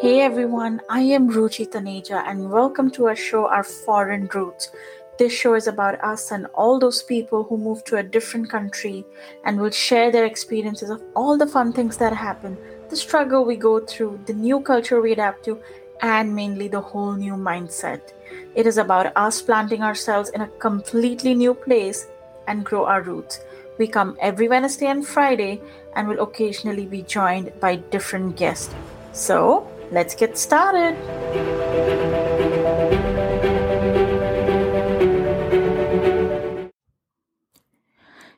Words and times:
Hey 0.00 0.20
everyone, 0.20 0.80
I 0.88 1.00
am 1.00 1.28
Ruchi 1.28 1.68
Taneja 1.68 2.22
and 2.24 2.52
welcome 2.52 2.88
to 2.92 3.08
our 3.08 3.16
show 3.16 3.48
Our 3.48 3.64
Foreign 3.64 4.28
Roots. 4.32 4.70
This 5.18 5.32
show 5.32 5.54
is 5.54 5.66
about 5.66 6.00
us 6.04 6.30
and 6.30 6.46
all 6.54 6.78
those 6.78 7.02
people 7.02 7.42
who 7.42 7.58
move 7.58 7.82
to 7.86 7.96
a 7.96 8.02
different 8.04 8.48
country 8.48 9.04
and 9.44 9.58
will 9.58 9.72
share 9.72 10.12
their 10.12 10.24
experiences 10.24 10.90
of 10.90 11.02
all 11.16 11.36
the 11.36 11.48
fun 11.48 11.72
things 11.72 11.96
that 11.96 12.12
happen, 12.12 12.56
the 12.90 12.94
struggle 12.94 13.44
we 13.44 13.56
go 13.56 13.80
through, 13.80 14.20
the 14.26 14.32
new 14.32 14.60
culture 14.60 15.00
we 15.00 15.14
adapt 15.14 15.44
to, 15.46 15.60
and 16.00 16.32
mainly 16.32 16.68
the 16.68 16.80
whole 16.80 17.14
new 17.14 17.34
mindset. 17.34 18.12
It 18.54 18.68
is 18.68 18.78
about 18.78 19.12
us 19.16 19.42
planting 19.42 19.82
ourselves 19.82 20.30
in 20.30 20.42
a 20.42 20.48
completely 20.60 21.34
new 21.34 21.54
place 21.54 22.06
and 22.46 22.64
grow 22.64 22.84
our 22.84 23.02
roots. 23.02 23.40
We 23.78 23.88
come 23.88 24.16
every 24.20 24.46
Wednesday 24.46 24.86
and 24.86 25.04
Friday 25.04 25.60
and 25.96 26.06
will 26.06 26.22
occasionally 26.22 26.86
be 26.86 27.02
joined 27.02 27.50
by 27.58 27.76
different 27.90 28.36
guests. 28.36 28.72
So, 29.12 29.66
let's 29.90 30.14
get 30.14 30.36
started. 30.38 30.96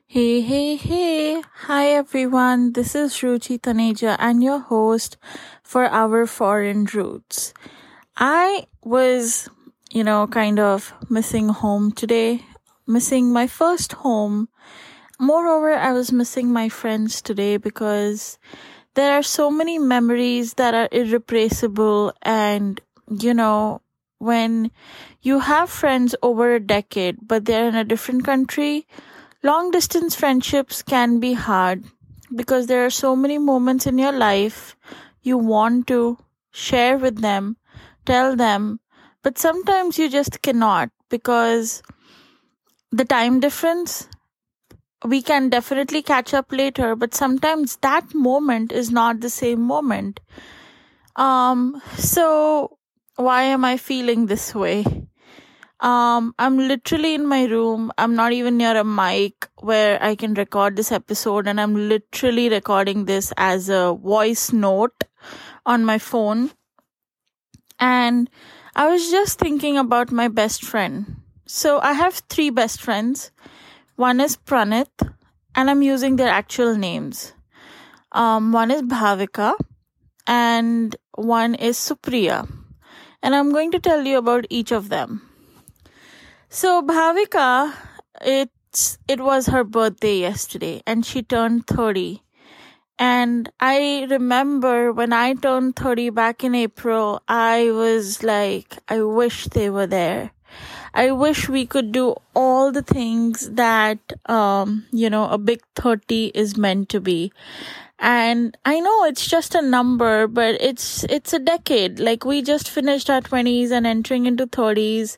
Hey, 0.07 0.41
hey, 0.41 0.75
hey. 0.75 1.41
Hi, 1.67 1.87
everyone. 1.87 2.73
This 2.73 2.95
is 2.95 3.13
Ruchi 3.13 3.59
Taneja 3.59 4.17
and 4.19 4.43
your 4.43 4.59
host 4.59 5.17
for 5.63 5.85
our 5.85 6.25
foreign 6.25 6.85
roots. 6.85 7.53
I 8.17 8.67
was, 8.83 9.49
you 9.89 10.03
know, 10.03 10.27
kind 10.27 10.59
of 10.59 10.93
missing 11.09 11.49
home 11.49 11.91
today, 11.93 12.45
missing 12.85 13.31
my 13.31 13.47
first 13.47 13.93
home. 14.03 14.49
Moreover, 15.17 15.71
I 15.71 15.93
was 15.93 16.11
missing 16.11 16.51
my 16.51 16.67
friends 16.67 17.21
today 17.21 17.55
because 17.55 18.37
there 18.95 19.13
are 19.13 19.23
so 19.23 19.49
many 19.49 19.79
memories 19.79 20.55
that 20.55 20.73
are 20.73 20.89
irreplaceable 20.91 22.13
and, 22.21 22.81
you 23.07 23.33
know, 23.33 23.81
when 24.19 24.71
you 25.21 25.39
have 25.39 25.69
friends 25.69 26.15
over 26.21 26.53
a 26.53 26.59
decade, 26.59 27.17
but 27.21 27.45
they're 27.45 27.67
in 27.67 27.75
a 27.75 27.83
different 27.83 28.23
country, 28.23 28.85
Long 29.43 29.71
distance 29.71 30.13
friendships 30.13 30.83
can 30.83 31.19
be 31.19 31.33
hard 31.33 31.83
because 32.35 32.67
there 32.67 32.85
are 32.85 32.91
so 32.91 33.15
many 33.15 33.39
moments 33.39 33.87
in 33.87 33.97
your 33.97 34.11
life 34.11 34.75
you 35.23 35.35
want 35.35 35.87
to 35.87 36.19
share 36.51 36.99
with 36.99 37.21
them, 37.21 37.57
tell 38.05 38.35
them, 38.35 38.81
but 39.23 39.39
sometimes 39.39 39.97
you 39.97 40.09
just 40.09 40.43
cannot 40.43 40.91
because 41.09 41.81
the 42.91 43.03
time 43.03 43.39
difference 43.39 44.07
we 45.05 45.21
can 45.21 45.49
definitely 45.49 46.01
catch 46.01 46.33
up 46.33 46.51
later 46.51 46.95
but 46.95 47.13
sometimes 47.13 47.77
that 47.77 48.13
moment 48.13 48.71
is 48.71 48.91
not 48.91 49.19
the 49.19 49.29
same 49.29 49.61
moment 49.61 50.19
um 51.15 51.81
so 51.97 52.77
why 53.15 53.43
am 53.43 53.65
i 53.65 53.77
feeling 53.77 54.25
this 54.27 54.53
way 54.53 54.85
um, 55.81 56.35
I'm 56.37 56.57
literally 56.59 57.15
in 57.15 57.25
my 57.25 57.45
room. 57.45 57.91
I'm 57.97 58.15
not 58.15 58.33
even 58.33 58.57
near 58.57 58.77
a 58.77 58.83
mic 58.83 59.47
where 59.57 60.01
I 60.01 60.15
can 60.15 60.35
record 60.35 60.75
this 60.75 60.91
episode, 60.91 61.47
and 61.47 61.59
I'm 61.59 61.89
literally 61.89 62.49
recording 62.49 63.05
this 63.05 63.33
as 63.35 63.67
a 63.67 63.93
voice 63.93 64.53
note 64.53 65.05
on 65.65 65.83
my 65.83 65.97
phone. 65.97 66.51
And 67.79 68.29
I 68.75 68.91
was 68.91 69.09
just 69.09 69.39
thinking 69.39 69.75
about 69.75 70.11
my 70.11 70.27
best 70.27 70.63
friend. 70.63 71.15
So 71.47 71.79
I 71.79 71.93
have 71.93 72.21
three 72.29 72.51
best 72.51 72.79
friends. 72.79 73.31
One 74.01 74.19
is 74.19 74.35
Pranit, 74.35 74.89
and 75.53 75.69
I'm 75.69 75.83
using 75.83 76.15
their 76.15 76.27
actual 76.27 76.75
names. 76.75 77.33
Um, 78.11 78.51
one 78.51 78.71
is 78.71 78.81
Bhavika, 78.81 79.53
and 80.25 80.95
one 81.13 81.53
is 81.53 81.77
Supriya. 81.77 82.49
And 83.21 83.35
I'm 83.35 83.51
going 83.51 83.69
to 83.73 83.79
tell 83.79 84.03
you 84.03 84.17
about 84.17 84.47
each 84.49 84.71
of 84.71 84.89
them. 84.89 85.21
So 86.49 86.81
Bhavika, 86.81 87.75
it's 88.21 88.97
it 89.07 89.21
was 89.21 89.45
her 89.45 89.63
birthday 89.63 90.17
yesterday 90.17 90.81
and 90.87 91.05
she 91.05 91.21
turned 91.21 91.67
30. 91.67 92.23
And 92.97 93.51
I 93.59 94.07
remember 94.09 94.91
when 94.91 95.13
I 95.13 95.35
turned 95.35 95.75
30 95.75 96.09
back 96.09 96.43
in 96.43 96.55
April, 96.55 97.21
I 97.27 97.69
was 97.69 98.23
like, 98.23 98.79
I 98.89 99.03
wish 99.03 99.45
they 99.45 99.69
were 99.69 99.85
there. 99.85 100.31
I 100.93 101.11
wish 101.11 101.47
we 101.47 101.65
could 101.65 101.91
do 101.91 102.15
all 102.35 102.71
the 102.71 102.81
things 102.81 103.49
that, 103.51 103.99
um, 104.25 104.85
you 104.91 105.09
know, 105.09 105.29
a 105.29 105.37
big 105.37 105.61
30 105.75 106.31
is 106.35 106.57
meant 106.57 106.89
to 106.89 106.99
be. 106.99 107.31
And 107.99 108.57
I 108.65 108.79
know 108.79 109.05
it's 109.05 109.27
just 109.27 109.53
a 109.55 109.61
number, 109.61 110.27
but 110.27 110.57
it's, 110.59 111.03
it's 111.05 111.33
a 111.33 111.39
decade. 111.39 111.99
Like 111.99 112.25
we 112.25 112.41
just 112.41 112.69
finished 112.69 113.09
our 113.09 113.21
20s 113.21 113.71
and 113.71 113.85
entering 113.85 114.25
into 114.25 114.47
30s 114.47 115.17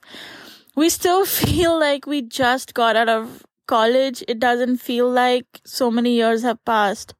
we 0.75 0.89
still 0.89 1.25
feel 1.41 1.79
like 1.79 2.05
we 2.05 2.21
just 2.21 2.73
got 2.73 2.95
out 2.95 3.09
of 3.09 3.45
college. 3.67 4.23
It 4.27 4.39
doesn't 4.39 4.77
feel 4.77 5.09
like 5.09 5.61
so 5.65 5.91
many 5.91 6.15
years 6.15 6.43
have 6.43 6.63
passed. 6.65 7.13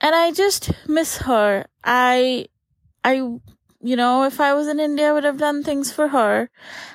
And 0.00 0.14
I 0.14 0.32
just 0.32 0.70
miss 0.86 1.18
her. 1.18 1.66
I, 1.82 2.46
I, 3.02 3.38
you 3.80 3.96
know, 3.96 4.24
if 4.24 4.40
I 4.40 4.54
was 4.54 4.68
in 4.68 4.80
India, 4.80 5.10
I 5.10 5.12
would 5.12 5.24
have 5.24 5.38
done 5.38 5.62
things 5.62 5.92
for 5.92 6.08
her. 6.08 6.50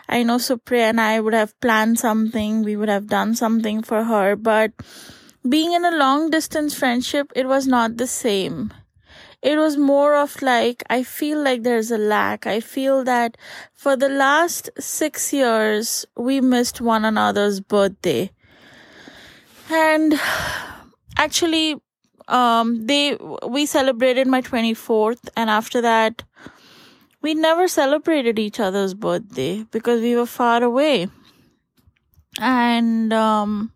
I 0.09 0.23
know 0.23 0.37
Supriya 0.37 0.89
and 0.89 1.01
I 1.01 1.19
would 1.19 1.33
have 1.33 1.59
planned 1.61 1.99
something. 1.99 2.63
We 2.63 2.75
would 2.75 2.89
have 2.89 3.07
done 3.07 3.35
something 3.35 3.83
for 3.83 4.03
her. 4.03 4.35
But 4.35 4.71
being 5.47 5.73
in 5.73 5.85
a 5.85 5.95
long 5.95 6.29
distance 6.29 6.73
friendship, 6.73 7.31
it 7.35 7.47
was 7.47 7.67
not 7.67 7.97
the 7.97 8.07
same 8.07 8.73
it 9.41 9.57
was 9.57 9.75
more 9.75 10.15
of 10.15 10.41
like, 10.41 10.83
I 10.89 11.03
feel 11.03 11.41
like 11.41 11.63
there's 11.63 11.89
a 11.91 11.97
lack. 11.97 12.45
I 12.45 12.59
feel 12.59 13.03
that 13.05 13.37
for 13.73 13.95
the 13.95 14.09
last 14.09 14.69
six 14.79 15.33
years, 15.33 16.05
we 16.15 16.41
missed 16.41 16.79
one 16.79 17.05
another's 17.05 17.59
birthday. 17.59 18.31
And 19.69 20.19
actually, 21.17 21.81
um, 22.27 22.85
they, 22.85 23.17
we 23.47 23.65
celebrated 23.65 24.27
my 24.27 24.41
24th 24.41 25.29
and 25.35 25.49
after 25.49 25.81
that, 25.81 26.23
we 27.21 27.33
never 27.33 27.67
celebrated 27.67 28.39
each 28.39 28.59
other's 28.59 28.93
birthday 28.93 29.63
because 29.71 30.01
we 30.01 30.15
were 30.15 30.25
far 30.25 30.63
away. 30.63 31.07
And, 32.39 33.13
um, 33.13 33.71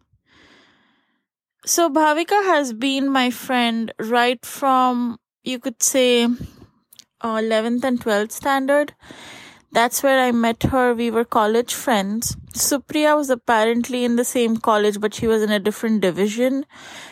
so 1.66 1.90
Bhavika 1.90 2.44
has 2.46 2.74
been 2.74 3.10
my 3.10 3.32
friend 3.32 3.92
right 4.00 4.46
from 4.46 5.20
you 5.44 5.60
could 5.60 5.82
say 5.82 6.26
uh, 6.26 7.38
11th 7.38 7.84
and 7.84 8.00
12th 8.00 8.32
standard. 8.32 8.94
That's 9.72 10.02
where 10.04 10.20
i 10.20 10.32
met 10.32 10.64
her. 10.64 10.94
We 10.94 11.12
were 11.12 11.26
college 11.26 11.74
friends. 11.74 12.36
Supriya 12.54 13.16
was 13.18 13.30
apparently 13.30 14.06
in 14.06 14.16
the 14.16 14.26
same 14.26 14.58
college 14.58 15.02
but 15.02 15.14
she 15.14 15.28
was 15.28 15.42
in 15.42 15.52
a 15.52 15.60
different 15.60 16.02
division. 16.02 16.66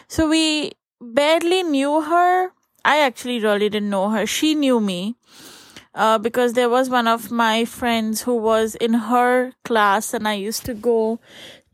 So 0.08 0.30
we 0.30 0.74
barely 1.02 1.64
knew 1.64 2.02
her. 2.02 2.52
I 2.86 3.00
actually 3.00 3.40
really 3.40 3.70
didn't 3.70 3.90
know 3.90 4.10
her. 4.10 4.26
She 4.26 4.56
knew 4.56 4.80
me 4.80 5.16
uh, 5.96 6.18
because 6.18 6.54
there 6.54 6.70
was 6.70 6.90
one 6.90 7.08
of 7.08 7.31
my 7.31 7.66
friends 7.66 8.24
who 8.24 8.36
was 8.36 8.76
in 8.76 8.94
her 8.94 9.54
class 9.64 10.14
and 10.14 10.28
i 10.28 10.34
used 10.34 10.66
to 10.66 10.74
go 10.74 11.20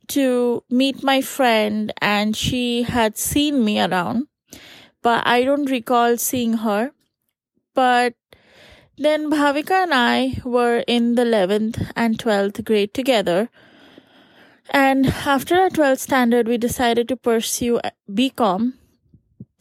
to 0.07 0.63
meet 0.69 1.03
my 1.03 1.21
friend 1.21 1.93
and 2.01 2.35
she 2.35 2.83
had 2.83 3.17
seen 3.17 3.63
me 3.63 3.79
around 3.79 4.27
but 5.01 5.25
I 5.25 5.43
don't 5.43 5.69
recall 5.69 6.17
seeing 6.17 6.53
her. 6.65 6.91
But 7.73 8.15
then 8.97 9.29
Bhavika 9.29 9.83
and 9.83 9.93
I 9.93 10.41
were 10.43 10.83
in 10.87 11.15
the 11.15 11.23
11th 11.23 11.91
and 11.95 12.17
12th 12.17 12.65
grade 12.65 12.93
together. 12.93 13.49
And 14.71 15.07
after 15.07 15.55
our 15.55 15.69
12th 15.69 15.99
standard, 15.99 16.47
we 16.47 16.57
decided 16.57 17.07
to 17.07 17.15
pursue 17.15 17.79
BCom 18.09 18.73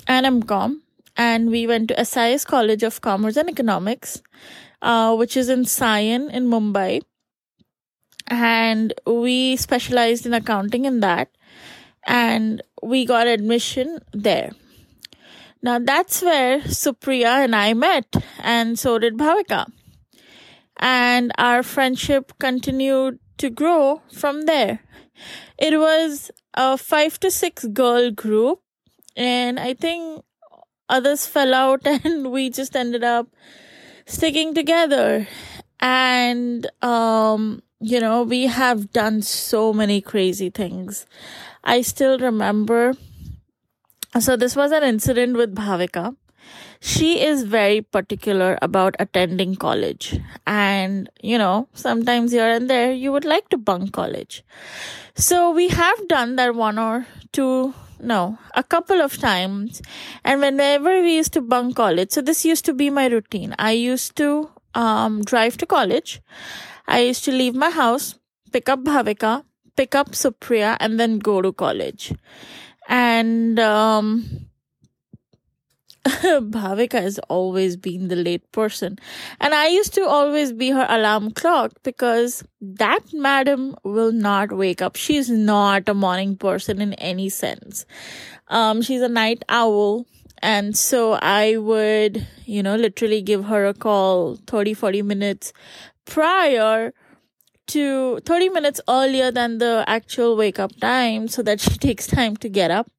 and 0.06 0.26
MCom. 0.26 0.80
And 1.18 1.50
we 1.50 1.66
went 1.66 1.88
to 1.88 2.04
SIES 2.04 2.44
College 2.44 2.84
of 2.84 3.00
Commerce 3.00 3.36
and 3.36 3.50
Economics, 3.50 4.22
uh, 4.80 5.14
which 5.16 5.36
is 5.36 5.48
in 5.48 5.64
Sion 5.64 6.30
in 6.30 6.48
Mumbai. 6.48 7.02
And 8.28 8.94
we 9.04 9.56
specialized 9.56 10.24
in 10.24 10.32
accounting 10.32 10.84
in 10.84 11.00
that. 11.00 11.28
And 12.06 12.62
we 12.82 13.04
got 13.04 13.26
admission 13.26 13.98
there. 14.12 14.52
Now 15.60 15.80
that's 15.80 16.22
where 16.22 16.60
Supriya 16.60 17.44
and 17.44 17.54
I 17.54 17.74
met, 17.74 18.14
and 18.38 18.78
so 18.78 18.98
did 18.98 19.16
Bhavika. 19.16 19.66
And 20.78 21.32
our 21.36 21.64
friendship 21.64 22.32
continued 22.38 23.18
to 23.38 23.50
grow 23.50 24.02
from 24.12 24.42
there. 24.42 24.80
It 25.58 25.78
was 25.80 26.30
a 26.54 26.78
five 26.78 27.18
to 27.20 27.30
six 27.30 27.64
girl 27.66 28.12
group, 28.12 28.60
and 29.16 29.58
I 29.58 29.74
think 29.74 30.22
others 30.88 31.26
fell 31.26 31.54
out, 31.54 31.82
and 31.86 32.30
we 32.30 32.50
just 32.50 32.76
ended 32.76 33.04
up 33.04 33.28
sticking 34.06 34.54
together. 34.54 35.26
And, 35.80 36.66
um, 36.82 37.62
you 37.80 38.00
know, 38.00 38.22
we 38.22 38.46
have 38.46 38.92
done 38.92 39.22
so 39.22 39.72
many 39.72 40.00
crazy 40.00 40.50
things. 40.50 41.06
I 41.62 41.82
still 41.82 42.18
remember 42.18 42.94
so 44.18 44.36
this 44.36 44.56
was 44.56 44.72
an 44.72 44.82
incident 44.82 45.36
with 45.36 45.54
Bhavika. 45.54 46.16
she 46.80 47.20
is 47.24 47.42
very 47.42 47.82
particular 47.82 48.58
about 48.62 48.96
attending 48.98 49.54
college. 49.54 50.18
And, 50.46 51.10
you 51.22 51.36
know, 51.38 51.68
sometimes 51.74 52.32
here 52.32 52.48
and 52.48 52.70
there 52.70 52.92
you 52.92 53.12
would 53.12 53.24
like 53.24 53.48
to 53.50 53.58
bunk 53.58 53.92
college. 53.92 54.44
So 55.14 55.50
we 55.50 55.68
have 55.68 56.08
done 56.08 56.36
that 56.36 56.54
one 56.54 56.78
or 56.78 57.06
two, 57.32 57.74
no, 58.00 58.38
a 58.54 58.62
couple 58.62 59.00
of 59.00 59.18
times. 59.18 59.82
And 60.24 60.40
whenever 60.40 61.02
we 61.02 61.16
used 61.16 61.32
to 61.34 61.40
bunk 61.40 61.76
college, 61.76 62.10
so 62.12 62.20
this 62.20 62.44
used 62.44 62.64
to 62.66 62.72
be 62.72 62.90
my 62.90 63.06
routine. 63.06 63.54
I 63.58 63.72
used 63.72 64.16
to 64.16 64.50
um, 64.74 65.22
drive 65.24 65.56
to 65.58 65.66
college. 65.66 66.20
I 66.86 67.00
used 67.00 67.24
to 67.24 67.32
leave 67.32 67.54
my 67.54 67.70
house, 67.70 68.18
pick 68.52 68.68
up 68.68 68.80
Bhavika, 68.80 69.44
pick 69.76 69.94
up 69.94 70.10
Supriya, 70.12 70.76
and 70.80 70.98
then 70.98 71.18
go 71.18 71.42
to 71.42 71.52
college. 71.52 72.14
And 72.88 73.58
um, 73.58 74.47
Bhavika 76.50 77.00
has 77.02 77.18
always 77.28 77.76
been 77.76 78.08
the 78.08 78.16
late 78.16 78.50
person. 78.52 78.98
And 79.40 79.54
I 79.54 79.68
used 79.68 79.92
to 79.94 80.06
always 80.06 80.52
be 80.52 80.70
her 80.70 80.86
alarm 80.88 81.32
clock 81.32 81.72
because 81.82 82.42
that 82.60 83.00
madam 83.12 83.76
will 83.84 84.12
not 84.12 84.52
wake 84.52 84.80
up. 84.80 84.96
She's 84.96 85.28
not 85.28 85.88
a 85.88 85.94
morning 85.94 86.36
person 86.36 86.80
in 86.80 86.94
any 86.94 87.28
sense. 87.28 87.84
Um, 88.48 88.80
she's 88.80 89.02
a 89.02 89.08
night 89.08 89.44
owl. 89.48 90.06
And 90.40 90.76
so 90.76 91.14
I 91.14 91.56
would, 91.56 92.26
you 92.46 92.62
know, 92.62 92.76
literally 92.76 93.20
give 93.20 93.44
her 93.46 93.66
a 93.66 93.74
call 93.74 94.36
30, 94.46 94.74
40 94.74 95.02
minutes 95.02 95.52
prior 96.04 96.94
to 97.66 98.20
30 98.20 98.48
minutes 98.48 98.80
earlier 98.88 99.30
than 99.30 99.58
the 99.58 99.84
actual 99.86 100.36
wake 100.36 100.58
up 100.58 100.74
time 100.80 101.28
so 101.28 101.42
that 101.42 101.60
she 101.60 101.76
takes 101.78 102.06
time 102.06 102.36
to 102.38 102.48
get 102.48 102.70
up. 102.70 102.90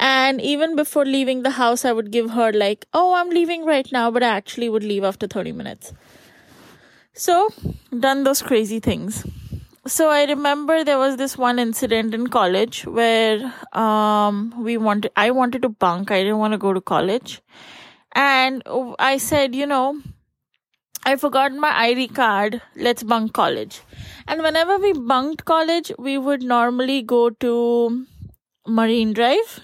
And 0.00 0.40
even 0.40 0.76
before 0.76 1.04
leaving 1.04 1.42
the 1.42 1.50
house, 1.50 1.84
I 1.84 1.92
would 1.92 2.10
give 2.10 2.30
her, 2.30 2.52
like, 2.52 2.86
oh, 2.94 3.12
I'm 3.12 3.28
leaving 3.28 3.66
right 3.66 3.86
now, 3.92 4.10
but 4.10 4.22
I 4.22 4.28
actually 4.28 4.70
would 4.70 4.82
leave 4.82 5.04
after 5.04 5.26
30 5.26 5.52
minutes. 5.52 5.92
So, 7.12 7.50
done 7.98 8.24
those 8.24 8.40
crazy 8.40 8.80
things. 8.80 9.26
So, 9.86 10.08
I 10.08 10.24
remember 10.24 10.84
there 10.84 10.98
was 10.98 11.18
this 11.18 11.36
one 11.36 11.58
incident 11.58 12.14
in 12.14 12.28
college 12.28 12.86
where 12.86 13.52
um, 13.74 14.54
we 14.56 14.78
wanted, 14.78 15.12
I 15.16 15.32
wanted 15.32 15.60
to 15.62 15.68
bunk. 15.68 16.10
I 16.10 16.22
didn't 16.22 16.38
want 16.38 16.52
to 16.52 16.58
go 16.58 16.72
to 16.72 16.80
college. 16.80 17.42
And 18.14 18.62
I 18.98 19.18
said, 19.18 19.54
you 19.54 19.66
know, 19.66 20.00
I 21.04 21.16
forgot 21.16 21.52
my 21.52 21.78
ID 21.78 22.08
card. 22.08 22.62
Let's 22.74 23.02
bunk 23.02 23.34
college. 23.34 23.82
And 24.26 24.42
whenever 24.42 24.78
we 24.78 24.94
bunked 24.94 25.44
college, 25.44 25.92
we 25.98 26.16
would 26.16 26.42
normally 26.42 27.02
go 27.02 27.28
to 27.28 28.06
Marine 28.66 29.12
Drive 29.12 29.60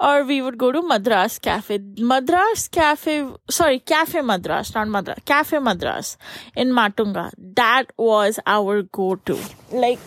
or 0.00 0.24
we 0.24 0.42
would 0.42 0.58
go 0.58 0.72
to 0.72 0.82
Madras 0.82 1.38
Cafe. 1.38 1.78
Madras 1.98 2.68
Cafe, 2.68 3.28
sorry, 3.50 3.78
Cafe 3.80 4.20
Madras, 4.20 4.74
not 4.74 4.88
Madras, 4.88 5.18
Cafe 5.24 5.58
Madras 5.58 6.16
in 6.56 6.70
Matunga. 6.70 7.30
That 7.38 7.92
was 7.96 8.38
our 8.46 8.82
go 8.82 9.16
to. 9.16 9.38
Like 9.70 9.98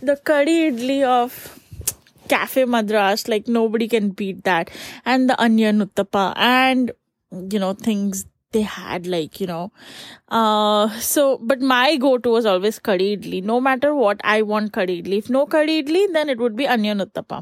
the 0.00 0.16
curry 0.16 0.70
idli 0.70 1.02
of 1.04 1.58
Cafe 2.28 2.64
Madras, 2.64 3.28
like 3.28 3.48
nobody 3.48 3.88
can 3.88 4.10
beat 4.10 4.44
that. 4.44 4.70
And 5.04 5.28
the 5.28 5.40
onion 5.40 5.86
uttapa 5.86 6.32
and, 6.36 6.92
you 7.50 7.58
know, 7.58 7.72
things 7.74 8.26
they 8.52 8.62
had 8.62 9.06
like 9.06 9.40
you 9.40 9.46
know 9.46 9.72
uh 10.28 10.88
so 11.00 11.38
but 11.38 11.60
my 11.60 11.96
go-to 11.96 12.30
was 12.30 12.46
always 12.46 12.78
curry 12.78 13.16
idli 13.16 13.42
no 13.42 13.60
matter 13.60 13.94
what 13.94 14.20
i 14.24 14.42
want 14.42 14.72
curry 14.72 15.02
idli 15.02 15.18
if 15.24 15.30
no 15.30 15.46
curry 15.46 15.82
idli 15.82 16.02
then 16.12 16.28
it 16.28 16.38
would 16.38 16.56
be 16.62 16.66
onion 16.74 16.98
uttapa 17.04 17.38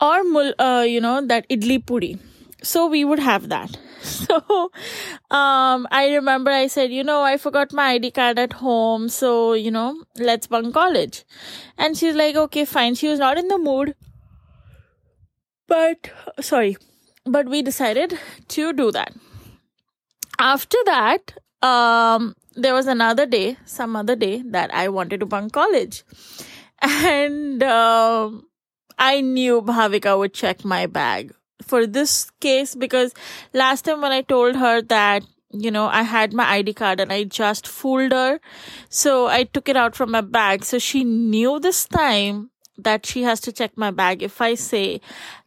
or 0.00 0.18
uh, 0.58 0.82
you 0.82 1.00
know 1.00 1.20
that 1.26 1.48
idli 1.48 1.84
puri. 1.84 2.18
So 2.62 2.86
we 2.86 3.04
would 3.04 3.18
have 3.18 3.48
that. 3.48 3.78
So 4.06 4.70
um 5.36 5.86
i 5.90 6.02
remember 6.14 6.50
i 6.56 6.66
said 6.68 6.92
you 6.92 7.02
know 7.02 7.22
i 7.22 7.36
forgot 7.44 7.72
my 7.78 7.86
id 7.94 8.10
card 8.18 8.38
at 8.38 8.52
home 8.52 9.08
so 9.08 9.30
you 9.54 9.70
know 9.70 10.04
let's 10.18 10.46
bunk 10.46 10.74
college. 10.74 11.24
And 11.76 11.96
she's 11.96 12.14
like 12.14 12.36
okay 12.36 12.64
fine. 12.64 12.94
She 12.94 13.08
was 13.08 13.18
not 13.18 13.36
in 13.38 13.48
the 13.48 13.58
mood. 13.58 13.94
But 15.66 16.10
sorry. 16.40 16.76
But 17.24 17.48
we 17.48 17.62
decided 17.62 18.18
to 18.48 18.72
do 18.72 18.90
that. 18.92 19.12
After 20.38 20.78
that 20.86 21.34
um 21.62 22.34
there 22.54 22.74
was 22.74 22.86
another 22.86 23.26
day 23.26 23.56
some 23.64 23.96
other 23.96 24.14
day 24.14 24.42
that 24.56 24.72
i 24.74 24.88
wanted 24.88 25.20
to 25.20 25.26
bunk 25.26 25.52
college. 25.52 26.04
And 26.82 27.62
um 27.62 28.44
I 28.98 29.20
knew 29.20 29.62
Bhavika 29.62 30.18
would 30.18 30.34
check 30.34 30.64
my 30.64 30.86
bag 30.86 31.34
for 31.62 31.86
this 31.86 32.30
case 32.40 32.74
because 32.74 33.14
last 33.52 33.84
time 33.84 34.00
when 34.00 34.12
I 34.12 34.22
told 34.22 34.56
her 34.56 34.82
that 34.82 35.24
you 35.52 35.70
know, 35.70 35.86
I 35.86 36.02
had 36.02 36.32
my 36.32 36.44
ID 36.44 36.74
card 36.74 37.00
and 37.00 37.12
I 37.12 37.24
just 37.24 37.66
fooled 37.66 38.12
her. 38.12 38.40
So 38.88 39.26
I 39.26 39.44
took 39.44 39.68
it 39.68 39.76
out 39.76 39.94
from 39.94 40.10
my 40.10 40.20
bag. 40.20 40.64
So 40.64 40.78
she 40.78 41.04
knew 41.04 41.58
this 41.60 41.86
time 41.86 42.50
that 42.76 43.06
she 43.06 43.22
has 43.22 43.40
to 43.42 43.52
check 43.52 43.72
my 43.76 43.90
bag 43.90 44.22
if 44.22 44.40
I 44.40 44.54
say 44.54 45.00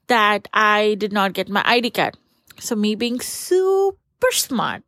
that 0.07 0.47
I 0.53 0.95
did 0.97 1.11
not 1.13 1.33
get 1.33 1.49
my 1.49 1.61
ID 1.65 1.91
card. 1.91 2.17
So 2.59 2.75
me 2.75 2.95
being 2.95 3.19
super 3.19 4.31
smart, 4.31 4.83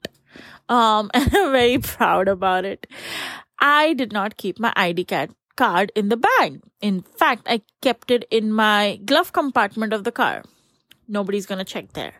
um, 0.67 1.11
and 1.13 1.25
I'm 1.35 1.51
very 1.51 1.77
proud 1.77 2.27
about 2.27 2.65
it. 2.65 2.87
I 3.59 3.93
did 3.93 4.11
not 4.11 4.37
keep 4.37 4.59
my 4.59 4.73
ID 4.75 5.05
card 5.05 5.31
card 5.61 5.91
in 5.95 6.09
the 6.09 6.17
bag. 6.17 6.59
In 6.81 7.01
fact, 7.01 7.47
I 7.55 7.61
kept 7.81 8.11
it 8.11 8.25
in 8.31 8.51
my 8.51 8.99
glove 9.05 9.31
compartment 9.33 9.93
of 9.93 10.03
the 10.03 10.11
car. 10.11 10.43
Nobody's 11.07 11.45
gonna 11.45 11.71
check 11.73 11.93
there. 11.93 12.13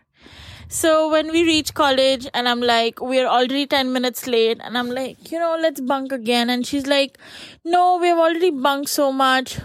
So 0.79 1.11
when 1.11 1.31
we 1.31 1.43
reach 1.43 1.73
college 1.73 2.27
and 2.33 2.47
I'm 2.47 2.61
like, 2.61 3.01
we're 3.01 3.27
already 3.27 3.65
10 3.65 3.91
minutes 3.91 4.25
late 4.25 4.59
and 4.63 4.77
I'm 4.77 4.89
like, 4.89 5.31
you 5.31 5.39
know, 5.39 5.57
let's 5.59 5.81
bunk 5.81 6.13
again. 6.13 6.49
And 6.49 6.65
she's 6.65 6.87
like, 6.87 7.17
no, 7.65 7.97
we've 7.97 8.21
already 8.25 8.51
bunked 8.51 8.89
so 8.89 9.11
much, 9.11 9.57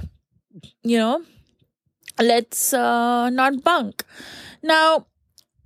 you 0.82 0.99
know, 0.99 1.22
let's 2.19 2.72
uh, 2.72 3.31
not 3.31 3.62
bunk. 3.62 4.05
Now, 4.62 5.06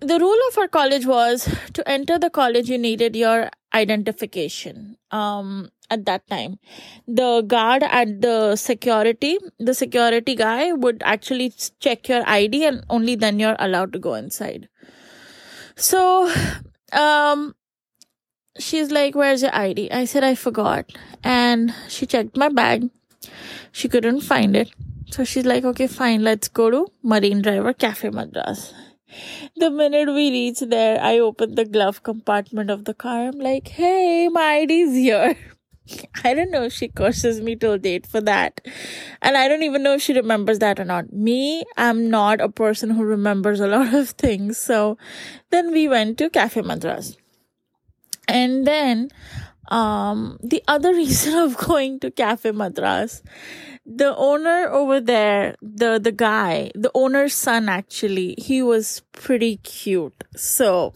the 0.01 0.19
rule 0.19 0.39
of 0.51 0.59
our 0.59 0.69
college 0.69 1.07
was 1.07 1.49
to 1.75 1.89
enter 1.89 2.19
the 2.19 2.31
college, 2.31 2.69
you 2.69 2.77
needed 2.79 3.17
your 3.17 3.51
identification. 3.75 4.97
Um, 5.11 5.71
at 5.91 6.05
that 6.07 6.27
time. 6.29 6.59
The 7.07 7.43
guard 7.43 7.83
at 7.83 8.21
the 8.23 8.57
security 8.57 9.39
the 9.59 9.75
security 9.75 10.35
guy 10.35 10.73
would 10.73 11.03
actually 11.05 11.53
check 11.81 12.09
your 12.09 12.23
id 12.27 12.65
and 12.65 12.85
only 12.89 13.17
then 13.17 13.39
you're 13.39 13.57
allowed 13.59 13.93
to 13.93 13.99
go 13.99 14.15
inside. 14.15 14.69
So 15.77 16.33
um 16.93 17.55
she's 18.59 18.91
like 18.91 19.15
where's 19.15 19.43
your 19.43 19.55
id 19.55 19.91
i 19.91 20.05
said 20.05 20.25
i 20.25 20.35
forgot. 20.35 20.93
And 21.23 21.75
she 21.89 22.07
checked 22.07 22.37
my 22.37 22.49
bag. 22.49 22.89
She 23.73 23.89
couldn't 23.89 24.21
find 24.21 24.57
it. 24.57 24.73
So 25.11 25.25
she's 25.25 25.45
like 25.45 25.65
okay 25.65 25.89
fine 25.89 26.23
let's 26.23 26.49
go 26.49 26.71
to 26.71 26.87
marine 27.03 27.43
driver 27.43 27.73
cafe 27.73 28.11
madras 28.11 28.73
the 29.57 29.71
minute 29.71 30.09
we 30.09 30.31
reach 30.31 30.61
there, 30.61 31.01
I 31.01 31.19
open 31.19 31.55
the 31.55 31.65
glove 31.65 32.03
compartment 32.03 32.71
of 32.71 32.85
the 32.85 32.95
car. 32.95 33.29
I'm 33.29 33.39
like, 33.39 33.69
hey, 33.69 34.29
my 34.29 34.67
ID's 34.69 34.95
here. 34.95 35.37
I 36.25 36.35
don't 36.35 36.51
know 36.51 36.65
if 36.65 36.73
she 36.73 36.89
curses 36.89 37.41
me 37.41 37.57
till 37.57 37.79
date 37.79 38.07
for 38.07 38.21
that. 38.21 38.61
And 39.23 39.37
I 39.37 39.49
don't 39.49 39.63
even 39.63 39.83
know 39.83 39.95
if 39.95 40.03
she 40.03 40.13
remembers 40.13 40.59
that 40.61 40.79
or 40.79 40.85
not. 40.85 41.13
Me, 41.13 41.65
I'm 41.77 42.11
not 42.11 42.41
a 42.41 42.49
person 42.49 42.91
who 42.91 43.03
remembers 43.03 43.61
a 43.61 43.67
lot 43.67 43.95
of 43.95 44.11
things. 44.11 44.59
So 44.59 44.99
then 45.51 45.73
we 45.73 45.89
went 45.89 46.19
to 46.19 46.31
Cafe 46.31 46.63
Madras. 46.63 47.17
And 48.29 48.67
then, 48.67 49.11
um, 49.69 50.39
the 50.43 50.63
other 50.69 50.93
reason 50.95 51.35
of 51.35 51.57
going 51.57 52.01
to 52.01 52.11
Cafe 52.11 52.51
Madras, 52.53 53.23
the 53.87 54.15
owner 54.17 54.69
over 54.71 55.01
there, 55.01 55.57
the, 55.63 55.99
the 55.99 56.13
guy, 56.13 56.71
the 56.75 56.91
owner's 56.95 57.35
son 57.35 57.69
actually, 57.69 58.35
he 58.39 58.63
was 58.63 59.03
pretty 59.13 59.57
cute. 59.59 60.25
So, 60.37 60.95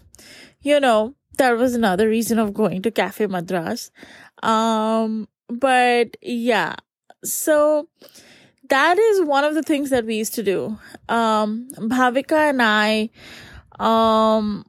you 0.60 0.80
know, 0.80 1.14
that 1.38 1.56
was 1.56 1.74
another 1.74 2.08
reason 2.08 2.38
of 2.38 2.54
going 2.54 2.82
to 2.82 2.90
Cafe 2.90 3.26
Madras. 3.26 3.90
Um, 4.42 5.28
but 5.48 6.16
yeah, 6.22 6.76
so 7.24 7.88
that 8.68 8.98
is 8.98 9.22
one 9.22 9.44
of 9.44 9.54
the 9.54 9.62
things 9.62 9.90
that 9.90 10.04
we 10.04 10.16
used 10.16 10.34
to 10.34 10.42
do. 10.42 10.78
Um, 11.08 11.68
Bhavika 11.76 12.50
and 12.50 12.62
I, 12.62 13.10
um, 13.78 14.64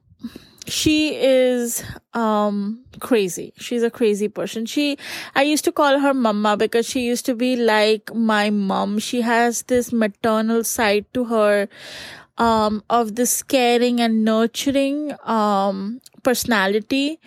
she 0.68 1.14
is 1.16 1.84
um 2.14 2.84
crazy. 3.00 3.52
She's 3.56 3.82
a 3.82 3.90
crazy 3.90 4.28
person. 4.28 4.66
She 4.66 4.98
i 5.34 5.42
used 5.42 5.64
to 5.64 5.72
call 5.72 5.98
her 5.98 6.14
mama 6.14 6.56
because 6.56 6.86
she 6.86 7.06
used 7.06 7.26
to 7.26 7.34
be 7.34 7.56
like 7.56 8.14
my 8.14 8.50
mom. 8.50 8.98
She 8.98 9.20
has 9.20 9.62
this 9.62 9.92
maternal 9.92 10.64
side 10.64 11.06
to 11.14 11.24
her 11.24 11.68
um 12.38 12.82
of 12.90 13.14
this 13.14 13.42
caring 13.42 14.00
and 14.00 14.24
nurturing 14.24 15.14
um 15.24 16.00
personality 16.22 17.18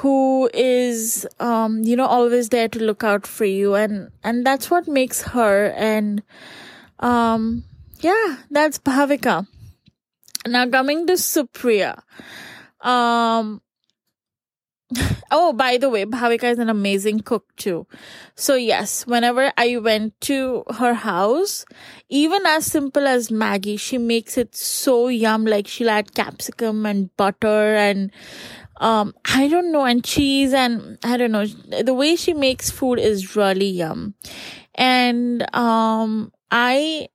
who 0.00 0.50
is 0.52 1.26
um 1.38 1.82
you 1.84 1.94
know 1.94 2.06
always 2.06 2.48
there 2.48 2.68
to 2.68 2.78
look 2.78 3.04
out 3.04 3.26
for 3.26 3.44
you. 3.44 3.74
And 3.74 4.10
and 4.24 4.46
that's 4.46 4.70
what 4.70 4.88
makes 4.88 5.22
her. 5.22 5.72
And 5.76 6.22
um 7.00 7.64
yeah 8.00 8.36
that's 8.50 8.78
bhavika. 8.78 9.46
Now 10.46 10.66
coming 10.68 11.06
to 11.06 11.14
Supriya. 11.14 12.00
Um 12.88 13.60
oh, 15.30 15.52
by 15.52 15.76
the 15.76 15.90
way, 15.90 16.06
Bhavika 16.06 16.44
is 16.44 16.58
an 16.58 16.70
amazing 16.70 17.20
cook 17.20 17.44
too. 17.56 17.86
So 18.36 18.54
yes, 18.54 19.06
whenever 19.06 19.52
I 19.58 19.76
went 19.76 20.18
to 20.22 20.64
her 20.78 20.94
house, 20.94 21.66
even 22.08 22.46
as 22.46 22.64
simple 22.64 23.06
as 23.06 23.28
Maggi, 23.28 23.78
she 23.78 23.98
makes 23.98 24.38
it 24.38 24.56
so 24.56 25.08
yum. 25.08 25.44
Like 25.44 25.66
she'll 25.68 25.90
add 25.90 26.14
capsicum 26.14 26.86
and 26.86 27.14
butter 27.18 27.74
and 27.76 28.10
um 28.80 29.12
I 29.26 29.48
don't 29.48 29.72
know 29.72 29.84
and 29.84 30.02
cheese 30.02 30.54
and 30.54 30.96
I 31.04 31.18
don't 31.18 31.32
know. 31.32 31.44
The 31.44 31.92
way 31.94 32.16
she 32.16 32.32
makes 32.32 32.70
food 32.70 32.98
is 32.98 33.36
really 33.36 33.68
yum. 33.68 34.14
And 34.74 35.44
um 35.54 36.32
I 36.50 37.08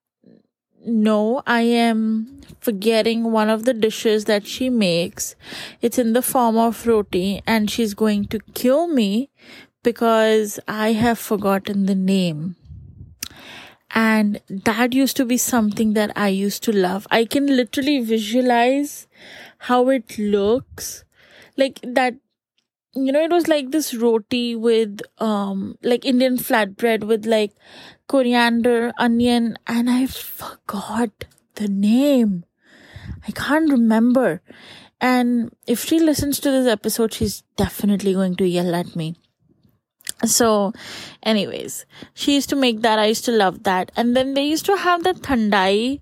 no, 0.86 1.42
I 1.46 1.62
am 1.62 2.42
forgetting 2.60 3.32
one 3.32 3.50
of 3.50 3.66
the 3.66 3.74
dishes 3.74 4.26
that 4.26 4.48
she 4.48 4.70
makes. 4.70 5.36
It's 5.82 5.98
in 5.98 6.14
the 6.14 6.22
form 6.22 6.58
of 6.58 6.86
roti, 6.88 7.42
and 7.46 7.70
she's 7.70 7.94
going 7.94 8.26
to 8.26 8.40
kill 8.54 8.88
me 8.88 9.30
because 9.84 10.60
I 10.68 10.94
have 10.94 11.20
forgotten 11.20 11.86
the 11.86 11.96
name. 11.96 12.56
And 13.96 14.42
that 14.50 14.94
used 14.94 15.16
to 15.18 15.26
be 15.26 15.38
something 15.38 15.94
that 15.94 16.12
I 16.16 16.30
used 16.30 16.64
to 16.64 16.72
love. 16.72 17.06
I 17.12 17.26
can 17.26 17.46
literally 17.46 18.00
visualize 18.00 19.08
how 19.60 19.90
it 19.90 20.18
looks. 20.18 21.04
Like 21.56 21.80
that 21.84 22.16
you 22.96 23.12
know, 23.12 23.24
it 23.24 23.32
was 23.32 23.48
like 23.48 23.72
this 23.72 23.94
roti 23.94 24.56
with, 24.56 25.02
um, 25.18 25.78
like 25.82 26.06
Indian 26.06 26.38
flatbread 26.38 27.04
with 27.04 27.26
like 27.26 27.54
coriander, 28.08 28.94
onion, 28.98 29.58
and 29.68 29.90
I 29.90 30.06
forgot 30.06 31.26
the 31.56 31.68
name. 31.68 32.46
I 33.28 33.32
can't 33.32 33.72
remember. 33.72 34.42
And 35.02 35.54
if 35.68 35.84
she 35.84 36.00
listens 36.00 36.40
to 36.40 36.52
this 36.52 36.68
episode, 36.68 37.14
she's 37.14 37.44
definitely 37.58 38.14
going 38.14 38.36
to 38.38 38.48
yell 38.48 38.74
at 38.76 38.96
me. 38.96 39.16
So, 40.26 40.72
anyways, 41.24 41.86
she 42.14 42.36
used 42.36 42.50
to 42.50 42.56
make 42.56 42.82
that. 42.82 43.00
I 43.00 43.08
used 43.08 43.26
to 43.26 43.32
love 43.32 43.64
that. 43.64 43.92
And 43.98 44.16
then 44.16 44.34
they 44.34 44.46
used 44.46 44.66
to 44.68 44.78
have 44.78 45.04
the 45.04 45.14
thandai. 45.14 46.00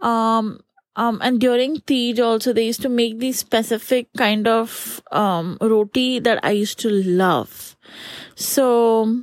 Um, 0.00 0.60
um, 0.96 1.20
and 1.22 1.40
during 1.40 1.76
Teej 1.76 2.20
also, 2.20 2.52
they 2.52 2.66
used 2.66 2.82
to 2.82 2.88
make 2.88 3.18
these 3.18 3.38
specific 3.38 4.08
kind 4.16 4.46
of, 4.46 5.02
um, 5.10 5.56
roti 5.60 6.18
that 6.18 6.40
I 6.42 6.50
used 6.50 6.78
to 6.80 6.90
love. 6.90 7.76
So, 8.34 9.22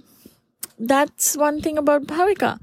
that's 0.80 1.38
one 1.38 1.62
thing 1.62 1.78
about 1.78 2.08
Bhavika. 2.08 2.60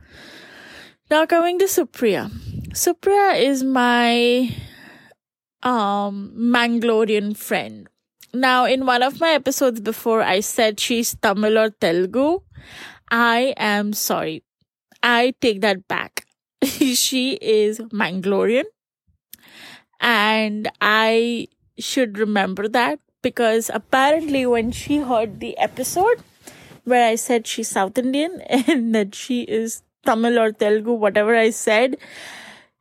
Now 1.09 1.25
coming 1.25 1.59
to 1.61 1.67
Supriya. 1.67 2.31
Supriya 2.71 3.41
is 3.41 3.63
my, 3.63 4.53
um, 5.63 6.33
Mangalorian 6.37 7.37
friend. 7.37 7.89
Now, 8.35 8.65
in 8.65 8.87
one 8.87 9.03
of 9.03 9.21
my 9.21 9.31
episodes 9.31 9.81
before, 9.81 10.21
I 10.21 10.41
said 10.41 10.81
she's 10.81 11.15
Tamil 11.15 11.59
or 11.59 11.71
Telugu. 11.71 12.41
I 13.11 13.55
am 13.57 13.93
sorry. 13.93 14.43
I 15.03 15.33
take 15.41 15.61
that 15.61 15.87
back. 15.87 16.27
she 16.65 17.35
is 17.41 17.79
Mangalorian 17.79 18.65
and 20.01 20.71
I 20.81 21.49
should 21.79 22.19
remember 22.19 22.69
that 22.69 23.01
because 23.23 23.71
apparently 23.73 24.47
when 24.47 24.71
she 24.71 24.99
heard 24.99 25.41
the 25.41 25.57
episode 25.59 26.23
where 26.85 27.09
I 27.09 27.17
said 27.17 27.47
she's 27.47 27.69
South 27.69 27.99
Indian 27.99 28.41
and 28.49 28.95
that 28.95 29.15
she 29.15 29.43
is 29.43 29.83
Tamil 30.05 30.39
or 30.39 30.53
Telugu, 30.53 30.93
whatever 30.93 31.35
I 31.37 31.51
said, 31.51 31.97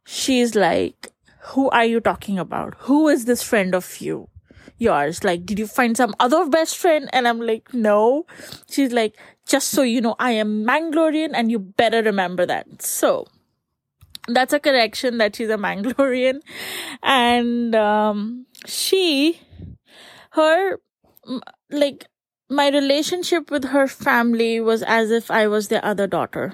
she's 0.05 0.55
like, 0.55 1.07
Who 1.53 1.69
are 1.69 1.85
you 1.85 1.99
talking 1.99 2.39
about? 2.39 2.75
Who 2.79 3.07
is 3.07 3.25
this 3.25 3.41
friend 3.43 3.75
of 3.75 3.97
you? 3.99 4.29
Yours? 4.77 5.23
Like, 5.23 5.45
did 5.45 5.57
you 5.57 5.67
find 5.67 5.97
some 5.97 6.13
other 6.19 6.45
best 6.47 6.77
friend? 6.77 7.09
And 7.11 7.27
I'm 7.27 7.41
like, 7.41 7.73
No. 7.73 8.25
She's 8.69 8.91
like, 8.91 9.17
Just 9.47 9.69
so 9.69 9.81
you 9.81 10.01
know, 10.01 10.15
I 10.19 10.31
am 10.31 10.63
Mangalorian 10.65 11.31
and 11.33 11.51
you 11.51 11.59
better 11.59 12.03
remember 12.03 12.45
that. 12.45 12.81
So, 12.81 13.25
that's 14.27 14.53
a 14.53 14.59
correction 14.59 15.17
that 15.19 15.35
she's 15.35 15.49
a 15.49 15.57
Mangalorean. 15.57 16.39
And 17.03 17.75
um, 17.75 18.45
she, 18.65 19.39
her, 20.31 20.79
like, 21.69 22.07
my 22.49 22.69
relationship 22.69 23.49
with 23.49 23.65
her 23.65 23.87
family 23.87 24.59
was 24.59 24.83
as 24.83 25.11
if 25.11 25.31
I 25.31 25.47
was 25.47 25.67
their 25.67 25.83
other 25.83 26.07
daughter. 26.07 26.53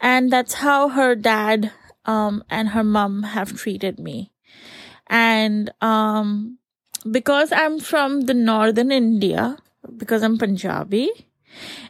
And 0.00 0.30
that's 0.32 0.54
how 0.54 0.88
her 0.88 1.14
dad 1.14 1.72
um, 2.04 2.44
and 2.50 2.70
her 2.70 2.84
mom 2.84 3.22
have 3.22 3.56
treated 3.56 3.98
me. 3.98 4.32
And 5.06 5.72
um, 5.80 6.58
because 7.10 7.52
I'm 7.52 7.78
from 7.78 8.22
the 8.22 8.34
northern 8.34 8.90
India, 8.90 9.56
because 9.96 10.22
I'm 10.22 10.38
Punjabi, 10.38 11.10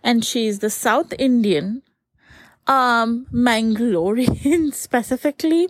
and 0.02 0.24
she's 0.24 0.58
the 0.58 0.70
South 0.70 1.12
Indian, 1.18 1.82
um 2.66 3.26
Mangalorean 3.32 4.72
specifically 4.86 5.68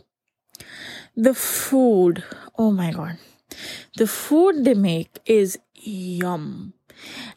the 1.16 1.34
food 1.34 2.24
oh 2.58 2.70
my 2.70 2.90
god. 2.92 3.18
The 3.96 4.06
food 4.06 4.64
they 4.64 4.74
make 4.74 5.18
is 5.26 5.58
yum. 5.74 6.72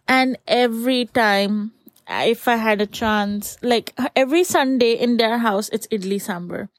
And 0.08 0.38
every 0.48 1.06
time 1.06 1.72
if 2.08 2.48
i 2.48 2.56
had 2.56 2.82
a 2.82 2.86
chance 2.86 3.58
like 3.64 3.94
every 4.16 4.44
sunday 4.44 4.94
in 4.94 5.18
their 5.18 5.40
house 5.40 5.70
it's 5.70 5.88
idli 5.88 6.20
sambar. 6.22 6.70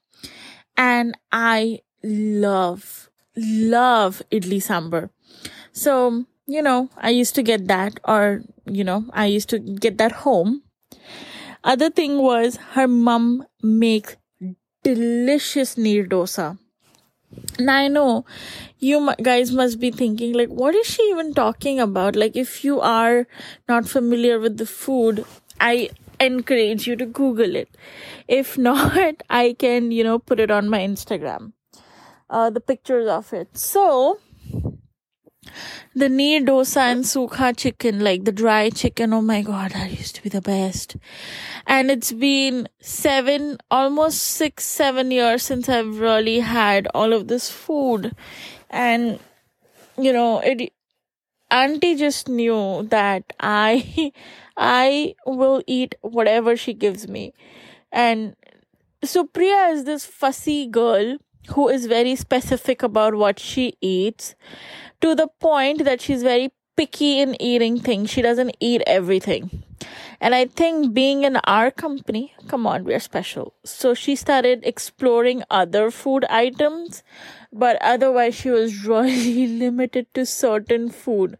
And 0.77 1.17
i 1.33 1.81
love 2.03 3.11
love 3.37 4.23
idli 4.31 4.63
sambar. 4.63 5.11
So 5.73 6.25
you 6.47 6.63
know 6.63 6.89
i 6.97 7.11
used 7.11 7.35
to 7.35 7.43
get 7.43 7.67
that 7.69 7.99
or 8.05 8.43
you 8.67 8.85
know 8.85 9.05
i 9.13 9.27
used 9.27 9.49
to 9.51 9.59
get 9.59 9.99
that 9.99 10.13
home 10.13 10.63
other 11.67 11.91
thing 11.91 12.19
was 12.23 12.57
her 12.75 12.89
mum 12.89 13.45
makes 13.63 14.17
delicious 14.83 15.77
neer 15.77 16.07
dosa. 16.07 16.59
Now 17.59 17.77
I 17.77 17.89
know 17.89 18.25
you 18.79 19.13
guys 19.23 19.53
must 19.53 19.81
be 19.81 19.91
thinking 19.91 20.33
like, 20.33 20.49
what 20.49 20.75
is 20.75 20.87
she 20.87 21.03
even 21.11 21.35
talking 21.35 21.81
about? 21.81 22.17
Like, 22.17 22.37
if 22.37 22.65
you 22.65 22.81
are 22.81 23.27
not 23.69 23.89
familiar 23.89 24.39
with 24.39 24.59
the 24.59 24.67
food, 24.67 25.25
I 25.61 25.91
encourage 26.21 26.87
you 26.87 26.97
to 26.97 27.07
Google 27.07 27.57
it. 27.57 27.69
If 28.29 28.57
not, 28.69 29.23
I 29.29 29.57
can, 29.59 29.91
you 29.91 30.05
know, 30.05 30.19
put 30.19 30.41
it 30.41 30.51
on 30.51 30.69
my 30.69 30.81
Instagram. 30.81 31.53
Uh, 32.29 32.51
the 32.51 32.61
pictures 32.61 33.09
of 33.09 33.33
it. 33.33 33.57
So, 33.57 34.19
the 35.95 36.09
neer 36.09 36.41
dosa 36.41 36.83
and 36.93 37.05
sukha 37.05 37.57
chicken, 37.57 38.01
like 38.01 38.25
the 38.25 38.33
dry 38.33 38.71
chicken. 38.71 39.13
Oh 39.13 39.23
my 39.23 39.43
god, 39.43 39.73
that 39.73 39.91
used 39.91 40.15
to 40.17 40.23
be 40.23 40.29
the 40.29 40.41
best. 40.41 40.97
And 41.67 41.91
it's 41.91 42.13
been 42.13 42.69
seven, 42.81 43.59
almost 43.71 44.21
six, 44.21 44.65
seven 44.65 45.11
years 45.11 45.43
since 45.43 45.69
I've 45.69 45.99
really 45.99 46.41
had 46.41 46.89
all 46.95 47.13
of 47.13 47.29
this 47.29 47.51
food. 47.51 48.15
And, 48.71 49.19
you 49.99 50.13
know, 50.13 50.41
it, 50.41 50.73
auntie 51.51 51.97
just 51.97 52.29
knew 52.29 52.87
that 52.91 53.33
I, 53.41 54.13
I 54.57 55.15
will 55.27 55.63
eat 55.67 55.95
whatever 56.03 56.57
she 56.57 56.75
gives 56.75 57.09
me. 57.09 57.33
And 57.93 58.37
Supriya 59.05 59.73
is 59.73 59.85
this 59.85 60.05
fussy 60.05 60.67
girl 60.67 61.19
who 61.49 61.69
is 61.69 61.87
very 61.87 62.17
specific 62.17 62.83
about 62.83 63.15
what 63.15 63.39
she 63.39 63.75
eats 63.81 64.35
to 65.01 65.15
the 65.15 65.29
point 65.41 65.85
that 65.85 66.01
she's 66.01 66.23
very 66.23 66.51
picky 66.77 67.21
in 67.21 67.41
eating 67.41 67.81
things. 67.81 68.11
She 68.11 68.23
doesn't 68.23 68.57
eat 68.61 68.83
everything. 68.87 69.63
And 70.21 70.35
I 70.35 70.47
think 70.47 70.95
being 70.95 71.25
in 71.25 71.37
our 71.45 71.71
company, 71.71 72.35
come 72.49 72.67
on, 72.67 72.85
we're 72.85 73.01
special. 73.01 73.55
So 73.65 73.95
she 73.95 74.17
started 74.17 74.61
exploring 74.63 75.43
other 75.51 75.91
food 75.91 76.25
items, 76.27 77.03
but 77.53 77.77
otherwise 77.81 78.35
she 78.35 78.51
was 78.51 78.85
really 78.87 79.47
limited 79.47 80.13
to 80.15 80.25
certain 80.25 80.91
food. 80.91 81.39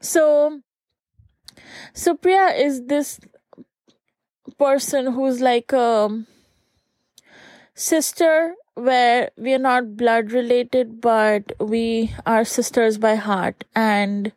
So, 0.00 0.60
Supriya 1.94 2.58
is 2.58 2.86
this 2.86 3.20
person 4.58 5.12
who's 5.12 5.40
like 5.40 5.72
a 5.72 6.24
sister 7.74 8.54
where 8.74 9.30
we 9.36 9.54
are 9.54 9.58
not 9.58 9.96
blood 9.96 10.32
related, 10.32 11.00
but 11.00 11.52
we 11.60 12.12
are 12.26 12.44
sisters 12.44 12.98
by 12.98 13.14
heart. 13.14 13.64
And 13.74 14.32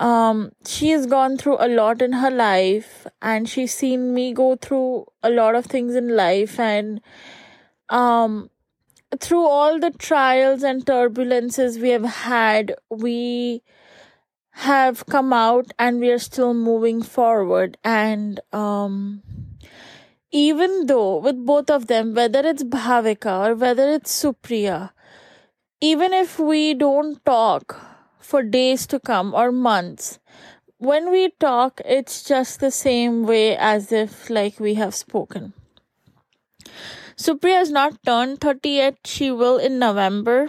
um, 0.00 0.52
she 0.66 0.90
has 0.90 1.06
gone 1.06 1.36
through 1.38 1.56
a 1.58 1.68
lot 1.68 2.02
in 2.02 2.12
her 2.12 2.30
life, 2.30 3.06
and 3.20 3.48
she's 3.48 3.74
seen 3.74 4.14
me 4.14 4.32
go 4.32 4.56
through 4.56 5.06
a 5.22 5.30
lot 5.30 5.54
of 5.54 5.66
things 5.66 5.94
in 5.94 6.16
life. 6.16 6.58
And 6.58 7.00
um, 7.88 8.50
through 9.18 9.46
all 9.46 9.78
the 9.78 9.90
trials 9.90 10.62
and 10.62 10.84
turbulences 10.84 11.80
we 11.80 11.90
have 11.90 12.04
had, 12.04 12.74
we 12.90 13.62
have 14.50 15.06
come 15.06 15.32
out 15.32 15.70
and 15.78 16.00
we 16.00 16.10
are 16.10 16.18
still 16.18 16.52
moving 16.52 17.00
forward. 17.02 17.78
And 17.84 18.40
um, 18.52 19.22
even 20.30 20.86
though 20.86 21.16
with 21.16 21.44
both 21.44 21.70
of 21.70 21.86
them, 21.86 22.14
whether 22.14 22.40
it's 22.40 22.64
Bhavika 22.64 23.48
or 23.48 23.54
whether 23.54 23.88
it's 23.90 24.22
Supriya, 24.22 24.90
even 25.80 26.12
if 26.12 26.38
we 26.38 26.74
don't 26.74 27.24
talk 27.24 27.80
for 28.18 28.42
days 28.42 28.86
to 28.88 29.00
come 29.00 29.34
or 29.34 29.50
months, 29.52 30.18
when 30.78 31.10
we 31.10 31.30
talk, 31.40 31.80
it's 31.84 32.22
just 32.22 32.60
the 32.60 32.70
same 32.70 33.24
way 33.26 33.56
as 33.56 33.90
if 33.90 34.30
like 34.30 34.60
we 34.60 34.74
have 34.74 34.94
spoken. 34.94 35.52
Supriya 37.16 37.58
has 37.58 37.70
not 37.70 38.00
turned 38.06 38.40
30 38.40 38.68
yet. 38.68 38.98
She 39.04 39.30
will 39.30 39.58
in 39.58 39.78
November. 39.78 40.48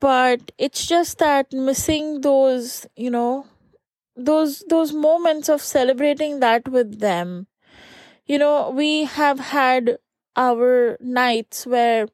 But 0.00 0.50
it's 0.56 0.86
just 0.86 1.18
that 1.18 1.52
missing 1.52 2.22
those, 2.22 2.86
you 2.96 3.10
know, 3.10 3.46
those 4.16 4.64
those 4.68 4.92
moments 4.92 5.48
of 5.48 5.62
celebrating 5.62 6.40
that 6.40 6.68
with 6.68 6.98
them. 7.00 7.46
You 8.32 8.38
know, 8.38 8.70
we 8.70 9.04
have 9.04 9.38
had 9.38 9.98
our 10.36 10.96
nights 11.02 11.66
where 11.66 12.08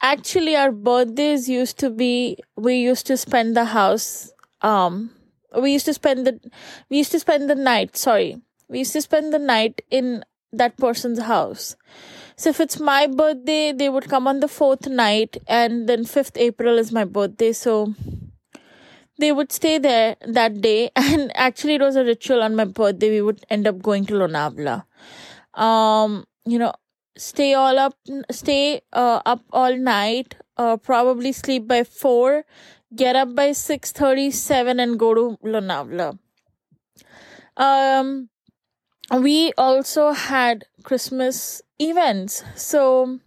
actually 0.00 0.56
our 0.56 0.72
birthdays 0.72 1.46
used 1.46 1.78
to 1.80 1.90
be 1.90 2.38
we 2.56 2.76
used 2.76 3.06
to 3.08 3.18
spend 3.18 3.54
the 3.54 3.66
house 3.66 4.32
um 4.62 5.10
we 5.60 5.74
used 5.74 5.84
to 5.84 5.92
spend 5.92 6.26
the 6.26 6.40
we 6.88 6.96
used 6.96 7.12
to 7.12 7.20
spend 7.20 7.50
the 7.50 7.54
night 7.54 7.98
sorry 7.98 8.40
we 8.70 8.78
used 8.78 8.94
to 8.94 9.02
spend 9.02 9.30
the 9.30 9.38
night 9.38 9.82
in 9.90 10.24
that 10.54 10.78
person's 10.78 11.20
house. 11.20 11.76
So 12.36 12.48
if 12.48 12.58
it's 12.58 12.80
my 12.80 13.06
birthday 13.06 13.72
they 13.72 13.90
would 13.90 14.08
come 14.08 14.26
on 14.26 14.40
the 14.40 14.48
fourth 14.48 14.88
night 14.88 15.36
and 15.46 15.86
then 15.86 16.04
5th 16.06 16.38
april 16.38 16.78
is 16.78 16.92
my 16.92 17.04
birthday. 17.04 17.52
So 17.52 17.94
they 19.18 19.32
would 19.32 19.52
stay 19.52 19.76
there 19.76 20.16
that 20.26 20.62
day. 20.62 20.90
And 20.96 21.30
actually 21.34 21.74
it 21.74 21.82
was 21.82 21.96
a 21.96 22.04
ritual 22.04 22.42
on 22.42 22.56
my 22.56 22.64
birthday. 22.64 23.10
We 23.10 23.20
would 23.20 23.44
end 23.50 23.66
up 23.66 23.82
going 23.82 24.06
to 24.06 24.14
lonavala 24.14 24.84
um 25.54 26.24
you 26.44 26.58
know 26.58 26.72
stay 27.16 27.54
all 27.54 27.78
up 27.78 27.94
stay 28.30 28.80
uh, 28.92 29.20
up 29.26 29.42
all 29.52 29.76
night 29.76 30.36
uh, 30.56 30.76
probably 30.76 31.32
sleep 31.32 31.66
by 31.66 31.84
4 31.84 32.44
get 32.94 33.16
up 33.16 33.34
by 33.34 33.50
6:37 33.50 34.80
and 34.80 34.98
go 34.98 35.14
to 35.14 35.38
Lonavala. 35.44 36.18
Um 37.56 38.28
we 39.12 39.52
also 39.58 40.12
had 40.12 40.64
Christmas 40.84 41.62
events. 41.78 42.44
So 42.54 43.18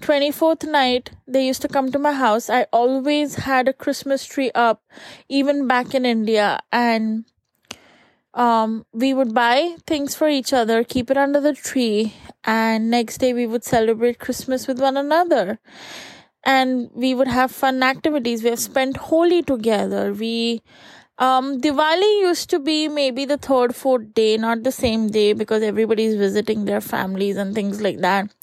24th 0.00 0.68
night 0.68 1.10
they 1.26 1.46
used 1.46 1.62
to 1.62 1.68
come 1.68 1.92
to 1.92 1.98
my 1.98 2.12
house. 2.12 2.50
I 2.50 2.66
always 2.72 3.36
had 3.36 3.68
a 3.68 3.72
Christmas 3.72 4.24
tree 4.24 4.50
up 4.54 4.82
even 5.28 5.66
back 5.68 5.94
in 5.94 6.04
India 6.04 6.60
and 6.72 7.24
um 8.34 8.86
we 8.92 9.12
would 9.12 9.34
buy 9.34 9.76
things 9.86 10.14
for 10.14 10.28
each 10.28 10.52
other, 10.52 10.82
keep 10.84 11.10
it 11.10 11.18
under 11.18 11.40
the 11.40 11.52
tree 11.52 12.14
and 12.44 12.90
next 12.90 13.18
day 13.18 13.32
we 13.32 13.46
would 13.46 13.64
celebrate 13.64 14.18
Christmas 14.18 14.66
with 14.66 14.80
one 14.80 14.96
another 14.96 15.58
and 16.44 16.90
we 16.94 17.14
would 17.14 17.28
have 17.28 17.50
fun 17.52 17.82
activities. 17.82 18.42
We 18.42 18.50
have 18.50 18.58
spent 18.60 18.96
Holi 18.96 19.42
together. 19.42 20.12
We 20.12 20.62
um 21.18 21.60
Diwali 21.60 22.10
used 22.20 22.48
to 22.50 22.58
be 22.58 22.88
maybe 22.88 23.24
the 23.26 23.36
third, 23.36 23.76
fourth 23.76 24.14
day, 24.14 24.36
not 24.38 24.62
the 24.62 24.72
same 24.72 25.08
day 25.08 25.32
because 25.34 25.62
everybody's 25.62 26.16
visiting 26.16 26.64
their 26.64 26.80
families 26.80 27.36
and 27.36 27.54
things 27.54 27.80
like 27.82 27.98
that. 27.98 28.34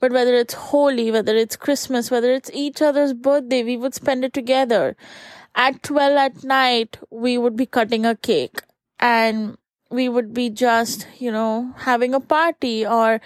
But 0.00 0.12
whether 0.12 0.34
it's 0.34 0.54
Holi, 0.54 1.10
whether 1.10 1.36
it's 1.36 1.56
Christmas, 1.56 2.10
whether 2.10 2.32
it's 2.32 2.50
each 2.54 2.80
other's 2.82 3.12
birthday, 3.12 3.62
we 3.62 3.76
would 3.76 3.94
spend 3.94 4.24
it 4.24 4.32
together. 4.32 4.96
At 5.54 5.82
12 5.82 6.16
at 6.16 6.44
night, 6.44 6.98
we 7.10 7.38
would 7.38 7.56
be 7.56 7.66
cutting 7.66 8.04
a 8.06 8.16
cake 8.16 8.60
and 9.00 9.56
we 9.90 10.08
would 10.08 10.34
be 10.34 10.50
just, 10.50 11.06
you 11.18 11.30
know, 11.30 11.72
having 11.78 12.14
a 12.14 12.20
party 12.20 12.86
or 12.86 13.20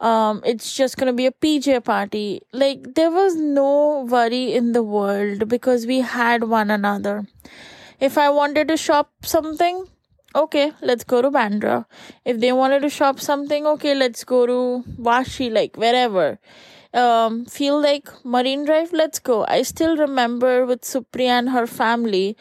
um, 0.00 0.42
it's 0.44 0.74
just 0.74 0.96
gonna 0.96 1.12
be 1.12 1.26
a 1.26 1.32
PJ 1.32 1.84
party. 1.84 2.42
Like, 2.52 2.94
there 2.94 3.10
was 3.10 3.36
no 3.36 4.06
worry 4.08 4.52
in 4.52 4.72
the 4.72 4.82
world 4.82 5.48
because 5.48 5.86
we 5.86 6.00
had 6.00 6.44
one 6.44 6.70
another. 6.70 7.26
If 8.00 8.18
I 8.18 8.30
wanted 8.30 8.68
to 8.68 8.76
shop 8.76 9.10
something, 9.24 9.86
okay, 10.34 10.72
let's 10.82 11.04
go 11.04 11.22
to 11.22 11.30
Bandra. 11.30 11.86
If 12.24 12.40
they 12.40 12.52
wanted 12.52 12.80
to 12.82 12.90
shop 12.90 13.20
something, 13.20 13.66
okay, 13.66 13.94
let's 13.94 14.24
go 14.24 14.46
to 14.46 14.84
Vashi, 15.00 15.52
like 15.52 15.76
wherever. 15.76 16.38
Um, 16.92 17.44
feel 17.44 17.80
like 17.80 18.08
Marine 18.24 18.64
Drive, 18.64 18.92
let's 18.92 19.18
go. 19.20 19.44
I 19.46 19.62
still 19.62 19.96
remember 19.96 20.66
with 20.66 20.82
Supriya 20.82 21.38
and 21.38 21.50
her 21.50 21.66
family 21.66 22.36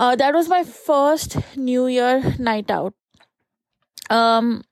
uh, 0.00 0.16
that 0.16 0.34
was 0.34 0.48
my 0.48 0.64
first 0.64 1.36
New 1.56 1.86
Year 1.86 2.34
night 2.38 2.70
out. 2.70 2.94
Um, 4.08 4.64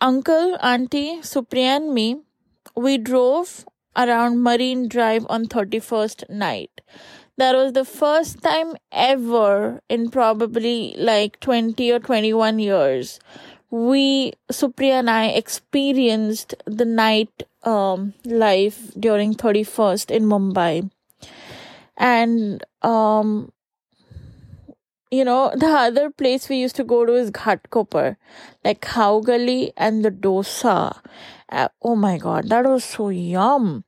uncle, 0.00 0.56
auntie, 0.60 1.18
Supriya, 1.20 1.76
and 1.76 1.92
me, 1.94 2.22
we 2.74 2.96
drove 2.96 3.66
around 3.94 4.42
Marine 4.42 4.88
Drive 4.88 5.26
on 5.28 5.44
31st 5.46 6.30
night. 6.30 6.80
That 7.36 7.54
was 7.54 7.74
the 7.74 7.84
first 7.84 8.42
time 8.42 8.74
ever 8.90 9.82
in 9.88 10.10
probably 10.10 10.94
like 10.96 11.38
20 11.40 11.92
or 11.92 11.98
21 11.98 12.58
years 12.58 13.20
we 13.70 14.32
Supriya 14.50 14.98
and 15.00 15.08
I 15.08 15.28
experienced 15.28 16.54
the 16.66 16.84
night 16.84 17.44
um 17.64 18.12
life 18.26 18.92
during 19.00 19.34
31st 19.34 20.10
in 20.10 20.24
Mumbai 20.24 20.90
and 21.96 22.62
um 22.82 23.50
you 25.12 25.24
know, 25.26 25.52
the 25.54 25.66
other 25.66 26.08
place 26.10 26.48
we 26.48 26.56
used 26.56 26.74
to 26.76 26.84
go 26.84 27.04
to 27.04 27.14
is 27.14 27.30
Ghatkopar, 27.30 28.16
like 28.64 28.80
Khaugali 28.80 29.72
and 29.76 30.02
the 30.02 30.10
dosa. 30.10 30.98
Uh, 31.50 31.68
oh 31.82 31.94
my 31.94 32.16
god, 32.16 32.48
that 32.48 32.64
was 32.64 32.82
so 32.82 33.10
yum. 33.10 33.84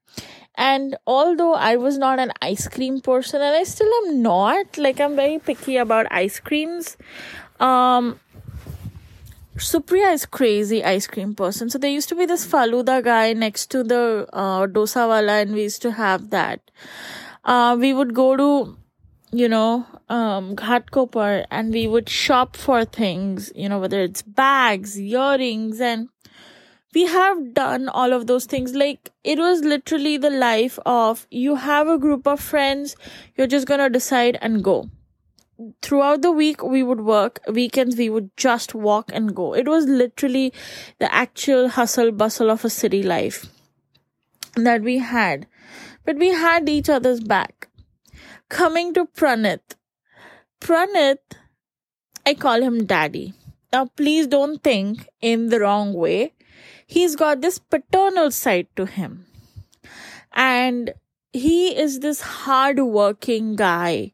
And 0.54 0.96
although 1.06 1.54
I 1.54 1.76
was 1.76 1.96
not 1.96 2.18
an 2.18 2.30
ice 2.42 2.68
cream 2.68 3.00
person, 3.00 3.40
and 3.40 3.56
I 3.56 3.64
still 3.64 3.90
am 4.02 4.22
not, 4.22 4.76
like 4.76 5.00
I'm 5.00 5.16
very 5.16 5.38
picky 5.38 5.78
about 5.78 6.06
ice 6.10 6.38
creams. 6.38 6.98
Um, 7.58 8.20
Supriya 9.56 10.12
is 10.12 10.26
crazy 10.26 10.84
ice 10.84 11.06
cream 11.06 11.34
person. 11.34 11.70
So 11.70 11.78
there 11.78 11.90
used 11.90 12.10
to 12.10 12.14
be 12.14 12.26
this 12.26 12.46
Faluda 12.46 13.02
guy 13.02 13.32
next 13.32 13.70
to 13.70 13.82
the 13.82 14.28
uh, 14.30 14.66
dosa 14.66 15.08
wala, 15.08 15.40
and 15.40 15.54
we 15.54 15.62
used 15.62 15.80
to 15.82 15.92
have 15.92 16.28
that. 16.30 16.60
Uh, 17.44 17.76
we 17.80 17.94
would 17.94 18.14
go 18.14 18.36
to 18.36 18.76
you 19.34 19.48
know, 19.48 19.84
um, 20.08 20.54
Ghatkopar 20.54 21.44
and 21.50 21.72
we 21.72 21.88
would 21.88 22.08
shop 22.08 22.56
for 22.56 22.84
things, 22.84 23.50
you 23.54 23.68
know, 23.68 23.80
whether 23.80 24.00
it's 24.00 24.22
bags, 24.22 24.98
earrings, 24.98 25.80
and 25.80 26.08
we 26.94 27.06
have 27.06 27.52
done 27.52 27.88
all 27.88 28.12
of 28.12 28.28
those 28.28 28.44
things. 28.44 28.74
Like, 28.74 29.10
it 29.24 29.40
was 29.40 29.62
literally 29.62 30.16
the 30.18 30.30
life 30.30 30.78
of 30.86 31.26
you 31.32 31.56
have 31.56 31.88
a 31.88 31.98
group 31.98 32.28
of 32.28 32.38
friends, 32.38 32.94
you're 33.36 33.48
just 33.48 33.66
gonna 33.66 33.90
decide 33.90 34.38
and 34.40 34.62
go. 34.62 34.88
Throughout 35.82 36.22
the 36.22 36.32
week, 36.32 36.62
we 36.62 36.84
would 36.84 37.00
work. 37.00 37.40
Weekends, 37.48 37.96
we 37.96 38.10
would 38.10 38.36
just 38.36 38.74
walk 38.74 39.10
and 39.12 39.34
go. 39.34 39.52
It 39.54 39.66
was 39.66 39.86
literally 39.86 40.52
the 41.00 41.12
actual 41.12 41.68
hustle 41.68 42.12
bustle 42.12 42.50
of 42.50 42.64
a 42.64 42.70
city 42.70 43.02
life 43.02 43.46
that 44.54 44.82
we 44.82 44.98
had. 44.98 45.46
But 46.04 46.16
we 46.16 46.28
had 46.28 46.68
each 46.68 46.88
other's 46.88 47.20
back 47.20 47.68
Coming 48.54 48.94
to 48.94 49.04
Pranit. 49.04 49.74
Pranit, 50.60 51.18
I 52.24 52.34
call 52.34 52.62
him 52.62 52.86
daddy. 52.86 53.34
Now, 53.72 53.86
please 53.86 54.28
don't 54.28 54.62
think 54.62 55.08
in 55.20 55.48
the 55.48 55.58
wrong 55.58 55.92
way. 55.92 56.34
He's 56.86 57.16
got 57.16 57.40
this 57.40 57.58
paternal 57.58 58.30
side 58.30 58.68
to 58.76 58.86
him. 58.86 59.26
And 60.32 60.94
he 61.32 61.76
is 61.76 61.98
this 61.98 62.20
hard-working 62.20 63.56
guy 63.56 64.12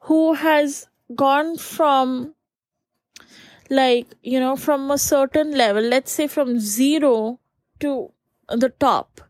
who 0.00 0.34
has 0.34 0.86
gone 1.14 1.56
from 1.56 2.34
like 3.70 4.06
you 4.22 4.38
know 4.38 4.56
from 4.56 4.90
a 4.90 4.98
certain 4.98 5.52
level 5.52 5.82
let's 5.82 6.12
say 6.12 6.26
from 6.26 6.58
zero 6.58 7.38
to 7.80 8.10
the 8.48 8.68
top 8.68 9.20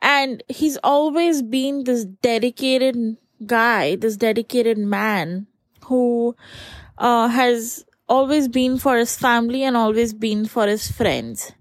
and 0.00 0.42
he's 0.48 0.78
always 0.82 1.42
been 1.42 1.84
this 1.84 2.04
dedicated 2.04 3.16
guy, 3.46 3.96
this 3.96 4.16
dedicated 4.16 4.78
man 4.78 5.46
who 5.84 6.36
uh, 6.98 7.28
has 7.28 7.84
always 8.08 8.48
been 8.48 8.78
for 8.78 8.96
his 8.96 9.16
family 9.16 9.62
and 9.62 9.76
always 9.76 10.12
been 10.12 10.46
for 10.46 10.66
his 10.66 10.90
friends. 10.90 11.52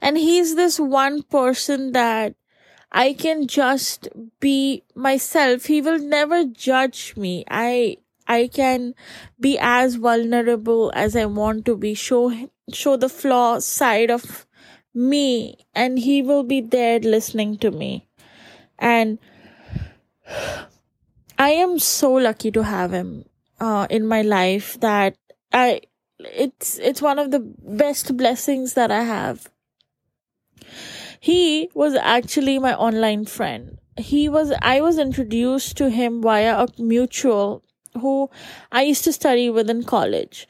And 0.00 0.16
he's 0.16 0.54
this 0.54 0.78
one 0.78 1.22
person 1.22 1.92
that 1.92 2.34
I 2.92 3.12
can 3.14 3.46
just 3.46 4.08
be 4.40 4.82
myself. 4.94 5.64
He 5.66 5.80
will 5.80 5.98
never 5.98 6.44
judge 6.44 7.16
me. 7.16 7.44
I 7.50 7.98
I 8.28 8.48
can 8.48 8.94
be 9.38 9.58
as 9.60 9.96
vulnerable 9.96 10.92
as 10.94 11.16
I 11.16 11.26
want 11.26 11.64
to 11.66 11.76
be. 11.76 11.94
Show 11.94 12.48
show 12.72 12.96
the 12.96 13.08
flaw 13.08 13.58
side 13.60 14.10
of 14.10 14.46
me, 14.94 15.66
and 15.74 15.98
he 15.98 16.22
will 16.22 16.42
be 16.42 16.60
there 16.60 17.00
listening 17.00 17.58
to 17.58 17.70
me. 17.70 18.08
And 18.78 19.18
I 21.38 21.50
am 21.50 21.78
so 21.78 22.12
lucky 22.12 22.50
to 22.52 22.62
have 22.62 22.92
him 22.92 23.24
uh, 23.60 23.86
in 23.90 24.06
my 24.06 24.22
life 24.22 24.80
that 24.80 25.16
I 25.52 25.82
it's 26.18 26.78
it's 26.78 27.02
one 27.02 27.18
of 27.18 27.30
the 27.30 27.40
best 27.40 28.16
blessings 28.16 28.74
that 28.74 28.90
I 28.90 29.02
have. 29.02 29.50
He 31.20 31.70
was 31.74 31.94
actually 31.94 32.58
my 32.58 32.74
online 32.74 33.26
friend. 33.26 33.78
He 33.98 34.28
was 34.28 34.52
I 34.62 34.80
was 34.80 34.98
introduced 34.98 35.76
to 35.78 35.90
him 35.90 36.22
via 36.22 36.64
a 36.64 36.68
mutual 36.78 37.62
who 37.94 38.30
I 38.72 38.82
used 38.82 39.04
to 39.04 39.12
study 39.12 39.50
with 39.50 39.70
in 39.70 39.84
college. 39.84 40.48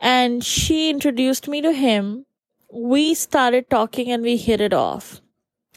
And 0.00 0.44
she 0.44 0.90
introduced 0.90 1.48
me 1.48 1.60
to 1.62 1.72
him. 1.72 2.26
We 2.72 3.14
started 3.14 3.70
talking 3.70 4.10
and 4.10 4.22
we 4.22 4.36
hit 4.36 4.60
it 4.60 4.72
off. 4.72 5.20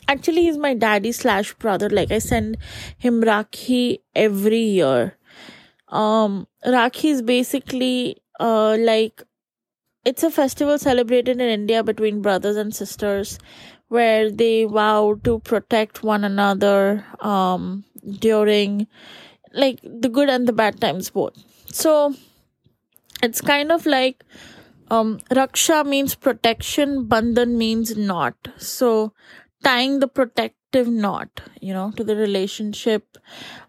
Actually, 0.08 0.44
he's 0.44 0.58
my 0.58 0.74
daddy 0.74 1.12
slash 1.12 1.54
brother. 1.54 1.90
Like 1.90 2.12
I 2.12 2.20
send 2.20 2.58
him 2.98 3.22
Rakhi 3.22 4.00
every 4.16 4.60
year. 4.62 5.18
Um, 5.90 6.48
Rakhi 6.66 7.12
is 7.12 7.22
basically 7.22 8.18
uh 8.40 8.78
like 8.80 9.24
it's 10.06 10.24
a 10.24 10.32
festival 10.32 10.80
celebrated 10.80 11.42
in 11.42 11.50
India 11.50 11.84
between 11.84 12.22
brothers 12.22 12.56
and 12.58 12.74
sisters 12.76 13.40
where 13.90 14.32
they 14.32 14.66
vow 14.66 15.16
to 15.24 15.40
protect 15.40 16.04
one 16.04 16.24
another 16.24 17.06
um 17.20 17.84
during 18.20 18.88
like 19.54 19.80
the 19.84 20.10
good 20.10 20.30
and 20.30 20.48
the 20.48 20.54
bad 20.54 20.80
times 20.82 21.10
both. 21.12 21.36
So 21.72 22.16
it's 23.24 23.42
kind 23.42 23.72
of 23.72 23.86
like 23.86 24.24
um 24.90 25.20
raksha 25.32 25.86
means 25.86 26.16
protection, 26.16 27.06
bandhan 27.08 27.56
means 27.56 27.96
knot. 27.98 28.50
So 28.58 29.14
tying 29.64 30.00
the 30.00 30.08
protective 30.08 30.88
knot, 30.88 31.42
you 31.60 31.74
know, 31.74 31.92
to 31.98 32.04
the 32.04 32.16
relationship 32.16 33.18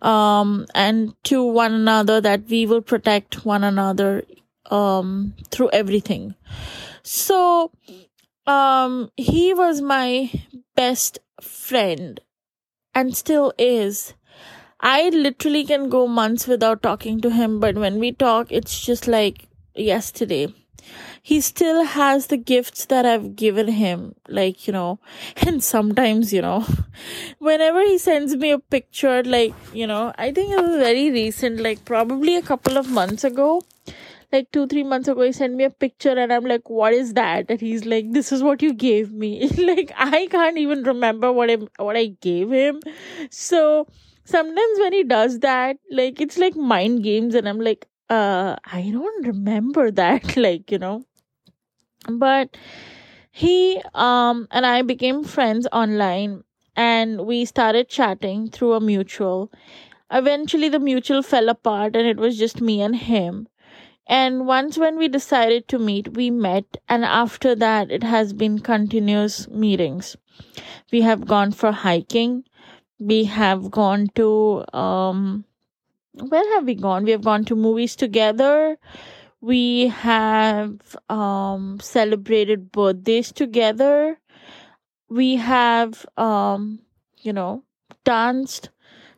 um 0.02 0.66
and 0.74 1.14
to 1.24 1.42
one 1.44 1.72
another 1.74 2.20
that 2.20 2.44
we 2.48 2.66
will 2.66 2.82
protect 2.82 3.44
one 3.44 3.64
another 3.64 4.24
um 4.70 5.34
through 5.50 5.70
everything. 5.72 6.34
So 7.02 7.72
um 8.46 9.10
he 9.16 9.54
was 9.54 9.80
my 9.80 10.30
best 10.76 11.18
friend 11.40 12.20
and 12.94 13.16
still 13.16 13.52
is 13.58 14.14
I 14.80 15.10
literally 15.10 15.64
can 15.64 15.88
go 15.88 16.06
months 16.08 16.46
without 16.48 16.82
talking 16.82 17.20
to 17.22 17.30
him, 17.30 17.60
but 17.60 17.76
when 17.76 17.98
we 18.00 18.12
talk, 18.12 18.52
it's 18.52 18.84
just 18.84 19.06
like 19.08 19.48
yesterday. 19.74 20.54
He 21.24 21.40
still 21.40 21.84
has 21.84 22.26
the 22.26 22.36
gifts 22.36 22.86
that 22.86 23.06
I've 23.06 23.36
given 23.36 23.68
him, 23.68 24.14
like, 24.28 24.66
you 24.66 24.72
know, 24.72 24.98
and 25.46 25.62
sometimes, 25.62 26.32
you 26.32 26.42
know, 26.42 26.66
whenever 27.38 27.80
he 27.82 27.98
sends 27.98 28.36
me 28.36 28.50
a 28.50 28.58
picture, 28.58 29.22
like, 29.22 29.54
you 29.72 29.86
know, 29.86 30.12
I 30.18 30.32
think 30.32 30.52
it 30.52 30.60
was 30.60 30.76
very 30.76 31.10
recent, 31.10 31.60
like 31.60 31.84
probably 31.84 32.36
a 32.36 32.42
couple 32.42 32.76
of 32.76 32.90
months 32.90 33.24
ago, 33.24 33.62
like 34.32 34.50
two 34.50 34.66
three 34.66 34.82
months 34.82 35.08
ago 35.08 35.20
he 35.22 35.30
sent 35.32 35.54
me 35.54 35.64
a 35.64 35.68
picture 35.68 36.12
and 36.18 36.32
i'm 36.32 36.44
like 36.44 36.70
what 36.70 36.94
is 36.94 37.12
that? 37.14 37.50
And 37.50 37.60
he's 37.60 37.84
like 37.84 38.10
this 38.12 38.32
is 38.32 38.42
what 38.42 38.62
you 38.62 38.72
gave 38.72 39.12
me. 39.12 39.48
Like 39.58 39.92
i 39.96 40.26
can't 40.30 40.56
even 40.56 40.82
remember 40.84 41.30
what 41.30 41.50
i 41.50 41.56
what 41.76 41.96
i 41.96 42.06
gave 42.22 42.50
him. 42.50 42.80
So 43.30 43.86
sometimes 44.24 44.78
when 44.78 44.92
he 44.92 45.04
does 45.04 45.40
that, 45.40 45.76
like 45.90 46.20
it's 46.20 46.38
like 46.38 46.56
mind 46.56 47.02
games, 47.02 47.34
and 47.34 47.48
I'm 47.48 47.60
like, 47.60 47.86
uh, 48.08 48.56
I 48.64 48.90
don't 48.90 49.26
remember 49.26 49.90
that, 49.90 50.36
like, 50.36 50.70
you 50.70 50.78
know. 50.78 51.04
But 52.08 52.56
he 53.32 53.82
um 53.94 54.48
and 54.50 54.66
I 54.66 54.82
became 54.82 55.24
friends 55.24 55.66
online 55.72 56.44
and 56.76 57.26
we 57.26 57.44
started 57.44 57.88
chatting 57.88 58.48
through 58.50 58.74
a 58.74 58.80
mutual. 58.80 59.50
Eventually 60.10 60.68
the 60.68 60.80
mutual 60.80 61.22
fell 61.22 61.48
apart 61.48 61.96
and 61.96 62.06
it 62.06 62.18
was 62.18 62.38
just 62.38 62.60
me 62.60 62.82
and 62.82 62.96
him. 62.96 63.48
And 64.06 64.46
once 64.46 64.78
when 64.78 64.98
we 64.98 65.08
decided 65.08 65.68
to 65.68 65.78
meet, 65.78 66.16
we 66.16 66.30
met, 66.30 66.78
and 66.88 67.04
after 67.04 67.54
that, 67.56 67.90
it 67.90 68.02
has 68.02 68.32
been 68.32 68.58
continuous 68.60 69.48
meetings. 69.48 70.16
We 70.92 71.02
have 71.02 71.26
gone 71.26 71.52
for 71.52 71.72
hiking, 71.72 72.44
we 72.98 73.24
have 73.24 73.70
gone 73.70 74.08
to 74.16 74.64
um 74.76 75.44
where 76.28 76.54
have 76.54 76.64
we 76.66 76.74
gone 76.74 77.04
we 77.04 77.10
have 77.10 77.22
gone 77.24 77.44
to 77.44 77.56
movies 77.56 77.96
together 77.96 78.78
we 79.42 79.88
have 79.88 80.96
um 81.10 81.78
celebrated 81.80 82.72
birthdays 82.72 83.32
together. 83.32 84.18
We 85.10 85.36
have 85.36 86.06
um 86.16 86.78
you 87.18 87.32
know 87.34 87.64
danced 88.04 88.70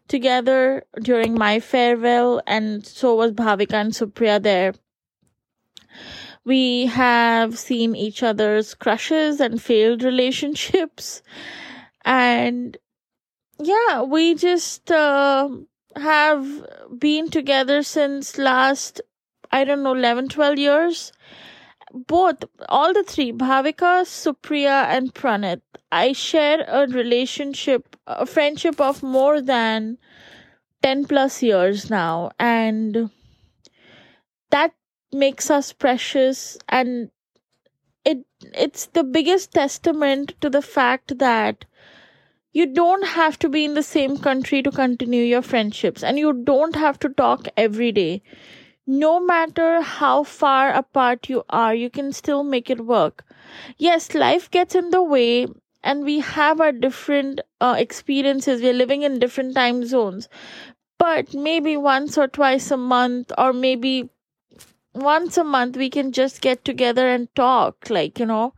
together 0.08 0.84
during 1.00 1.34
my 1.34 1.60
farewell 1.60 2.42
and 2.46 2.84
so 2.84 3.14
was 3.14 3.32
bhavika 3.32 3.74
and 3.74 3.92
supriya 3.92 4.42
there. 4.42 4.74
We 6.44 6.87
have 6.87 7.58
seen 7.58 7.94
each 7.94 8.22
other's 8.22 8.74
crushes 8.74 9.40
and 9.40 9.62
failed 9.62 10.02
relationships. 10.02 11.22
And 12.04 12.76
yeah, 13.58 14.02
we 14.02 14.34
just 14.34 14.90
uh, 14.90 15.48
have 15.96 16.66
been 16.98 17.30
together 17.30 17.82
since 17.82 18.37
last, 18.37 19.00
I 19.55 19.62
don't 19.62 19.85
know, 19.85 19.95
11, 19.95 20.31
12 20.31 20.59
years. 20.59 21.12
Both, 21.93 22.43
all 22.69 22.93
the 22.93 23.05
three, 23.05 23.31
Bhavika, 23.31 24.03
Supriya, 24.05 24.87
and 24.87 25.14
Pranit. 25.14 25.62
I 25.93 26.12
share 26.12 26.64
a 26.67 26.88
relationship, 26.88 27.97
a 28.09 28.27
friendship 28.27 28.81
of 28.81 29.01
more 29.05 29.40
than 29.40 29.99
10 30.83 31.05
plus 31.05 31.40
years 31.40 31.88
now. 31.88 32.33
And 32.40 33.11
that 34.51 34.75
makes 35.12 35.53
us 35.53 35.73
precious 35.73 36.59
and 36.69 37.11
it 38.05 38.27
it's 38.64 38.87
the 38.87 39.05
biggest 39.05 39.53
testament 39.53 40.35
to 40.40 40.51
the 40.51 40.62
fact 40.62 41.19
that 41.19 41.64
you 42.53 42.67
don't 42.67 43.07
have 43.07 43.38
to 43.38 43.49
be 43.49 43.64
in 43.64 43.75
the 43.75 43.83
same 43.85 44.19
country 44.19 44.62
to 44.62 44.73
continue 44.73 45.23
your 45.23 45.43
friendships 45.43 46.03
and 46.03 46.19
you 46.19 46.33
don't 46.33 46.75
have 46.75 46.99
to 46.99 47.09
talk 47.09 47.47
every 47.57 47.93
day 47.93 48.23
no 48.87 49.20
matter 49.20 49.81
how 49.83 50.23
far 50.25 50.70
apart 50.73 51.29
you 51.29 51.44
are 51.51 51.75
you 51.75 51.90
can 51.90 52.12
still 52.12 52.42
make 52.44 52.70
it 52.70 52.85
work. 52.87 53.25
Yes 53.79 54.14
life 54.14 54.51
gets 54.51 54.75
in 54.75 54.90
the 54.90 55.03
way 55.03 55.47
and 55.83 56.05
we 56.05 56.20
have 56.20 56.61
our 56.61 56.73
different 56.73 57.40
uh, 57.61 57.77
experiences. 57.79 58.62
We're 58.62 58.73
living 58.73 59.03
in 59.03 59.18
different 59.18 59.55
time 59.55 59.85
zones. 59.87 60.29
But 60.99 61.35
maybe 61.35 61.77
once 61.77 62.18
or 62.18 62.29
twice 62.29 62.70
a 62.70 62.77
month 62.77 63.33
or 63.38 63.53
maybe 63.53 64.11
once 64.94 65.37
a 65.38 65.44
month 65.44 65.77
we 65.77 65.90
can 65.90 66.12
just 66.12 66.40
get 66.40 66.64
together 66.64 67.09
and 67.09 67.33
talk 67.35 67.90
like 67.90 68.18
you 68.18 68.27
know. 68.27 68.55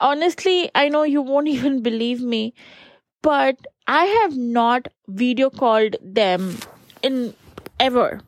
Honestly 0.00 0.70
i 0.74 0.88
know 0.88 1.02
you 1.04 1.22
won't 1.22 1.48
even 1.56 1.82
believe 1.82 2.20
me 2.22 2.54
but 3.22 3.56
I 3.88 4.04
have 4.06 4.36
not 4.36 4.88
video 5.08 5.50
called 5.50 5.96
them 6.02 6.58
in 7.02 7.34
ever, 7.80 8.20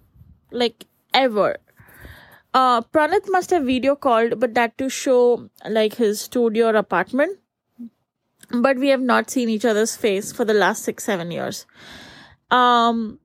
like 0.52 0.84
ever. 1.14 1.56
Uh, 2.54 2.80
Pranit 2.80 3.26
must 3.28 3.50
have 3.50 3.64
video 3.64 3.94
called, 3.94 4.40
but 4.40 4.54
that 4.54 4.76
to 4.78 4.88
show 4.88 5.48
like 5.68 5.94
his 5.94 6.20
studio 6.20 6.68
or 6.68 6.76
apartment. 6.76 7.38
But 8.50 8.78
we 8.78 8.88
have 8.88 9.02
not 9.02 9.30
seen 9.30 9.48
each 9.48 9.64
other's 9.64 9.94
face 9.94 10.32
for 10.32 10.44
the 10.44 10.54
last 10.54 10.82
six, 10.82 11.04
seven 11.04 11.30
years. 11.30 11.66
Um, 12.50 13.18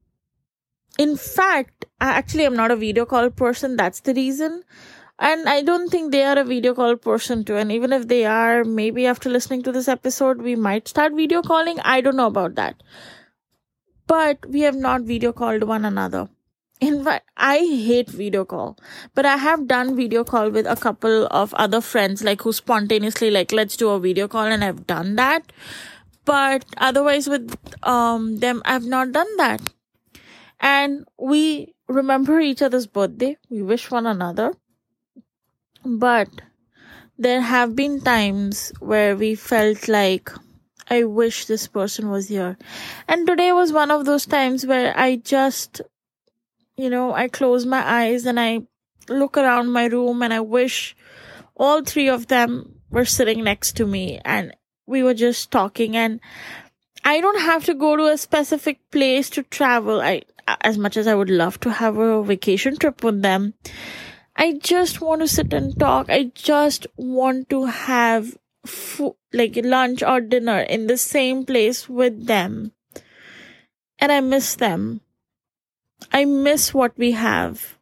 in 1.00 1.16
fact, 1.16 1.86
I 2.02 2.10
actually 2.10 2.46
am 2.46 2.56
not 2.56 2.72
a 2.72 2.76
video 2.76 3.06
call 3.06 3.30
person. 3.30 3.78
That's 3.78 4.02
the 4.02 4.14
reason 4.14 4.64
and 5.20 5.48
i 5.48 5.62
don't 5.62 5.90
think 5.90 6.12
they 6.12 6.24
are 6.24 6.38
a 6.40 6.44
video 6.44 6.74
call 6.74 6.96
person 6.96 7.44
too 7.46 7.56
and 7.56 7.72
even 7.72 7.94
if 7.94 8.08
they 8.08 8.26
are 8.26 8.64
maybe 8.64 9.06
after 9.06 9.30
listening 9.30 9.62
to 9.62 9.72
this 9.72 9.88
episode 9.88 10.42
we 10.42 10.56
might 10.56 10.88
start 10.88 11.14
video 11.14 11.42
calling 11.42 11.80
i 11.82 12.02
don't 12.02 12.16
know 12.16 12.28
about 12.28 12.56
that 12.56 12.82
but 14.08 14.46
we 14.50 14.62
have 14.62 14.76
not 14.76 15.02
video 15.02 15.32
called 15.32 15.64
one 15.64 15.86
another 15.86 16.28
in 16.88 17.04
fact 17.04 17.30
i 17.38 17.58
hate 17.88 18.10
video 18.10 18.44
call 18.54 18.78
but 19.14 19.26
i 19.26 19.36
have 19.38 19.68
done 19.68 19.96
video 19.96 20.24
call 20.24 20.50
with 20.50 20.66
a 20.66 20.76
couple 20.76 21.28
of 21.42 21.54
other 21.66 21.82
friends 21.82 22.24
like 22.24 22.42
who 22.42 22.54
spontaneously 22.54 23.32
like 23.32 23.52
let's 23.52 23.78
do 23.78 23.90
a 23.90 24.00
video 24.00 24.28
call 24.28 24.46
and 24.46 24.64
i've 24.64 24.86
done 24.88 25.16
that. 25.16 25.52
But 26.26 26.66
otherwise 26.78 27.28
with 27.28 27.56
um 27.84 28.38
them 28.38 28.62
i've 28.66 28.86
not 28.86 29.12
done 29.12 29.38
that. 29.38 29.62
And 30.60 31.06
we 31.18 31.74
remember 31.88 32.40
each 32.40 32.62
other's 32.62 32.88
birthday. 32.88 33.38
We 33.50 33.62
wish 33.62 33.92
one 33.92 34.06
another. 34.06 34.54
But 35.84 36.30
there 37.18 37.42
have 37.42 37.76
been 37.76 38.00
times 38.02 38.72
where 38.80 39.18
we 39.18 39.36
felt 39.36 39.90
like, 39.90 40.32
I 40.90 41.04
wish 41.04 41.46
this 41.46 41.68
person 41.68 42.10
was 42.10 42.30
here. 42.30 42.58
And 43.08 43.28
today 43.28 43.52
was 43.52 43.74
one 43.74 43.92
of 43.92 44.06
those 44.06 44.26
times 44.26 44.66
where 44.66 44.98
I 44.98 45.18
just, 45.18 45.82
you 46.76 46.90
know, 46.90 47.14
I 47.14 47.28
close 47.28 47.66
my 47.66 47.84
eyes 47.86 48.26
and 48.26 48.40
I 48.40 48.62
look 49.10 49.38
around 49.38 49.72
my 49.72 49.86
room 49.86 50.22
and 50.22 50.34
I 50.34 50.40
wish 50.40 50.96
all 51.56 51.84
three 51.84 52.10
of 52.10 52.28
them 52.28 52.80
were 52.90 53.06
sitting 53.06 53.44
next 53.44 53.78
to 53.78 53.86
me 53.86 54.20
and 54.24 54.56
we 54.86 55.04
were 55.04 55.14
just 55.14 55.52
talking 55.52 55.96
and 55.96 56.20
I 57.04 57.20
don't 57.20 57.42
have 57.42 57.66
to 57.66 57.74
go 57.74 57.96
to 57.96 58.06
a 58.08 58.18
specific 58.18 58.80
place 58.92 59.30
to 59.32 59.44
travel. 59.44 60.02
I 60.02 60.24
as 60.62 60.78
much 60.78 60.98
as 60.98 61.08
I 61.08 61.16
would 61.16 61.30
love 61.30 61.60
to 61.62 61.72
have 61.72 61.98
a 61.98 62.24
vacation 62.24 62.76
trip 62.78 63.04
with 63.04 63.22
them, 63.22 63.54
I 64.36 64.54
just 64.54 65.00
want 65.00 65.22
to 65.22 65.28
sit 65.28 65.54
and 65.54 65.78
talk. 65.80 66.10
I 66.10 66.32
just 66.36 66.88
want 66.98 67.50
to 67.50 67.66
have 67.66 68.38
food, 68.66 69.16
like 69.32 69.58
lunch 69.64 70.04
or 70.04 70.22
dinner 70.22 70.60
in 70.60 70.88
the 70.88 70.98
same 70.98 71.46
place 71.46 71.88
with 71.88 72.26
them. 72.26 72.72
And 74.00 74.12
I 74.12 74.22
miss 74.22 74.56
them. 74.56 75.02
I 76.12 76.26
miss 76.26 76.74
what 76.74 76.98
we 76.98 77.12
have. 77.12 77.78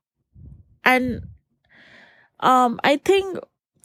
And 0.83 1.27
um 2.39 2.79
I 2.83 2.97
think 2.97 3.37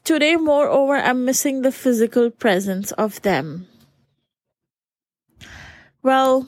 today 0.05 0.37
moreover 0.37 0.97
I'm 0.97 1.25
missing 1.25 1.63
the 1.63 1.73
physical 1.73 2.31
presence 2.31 2.93
of 2.93 3.23
them. 3.23 3.69
Well, 6.03 6.47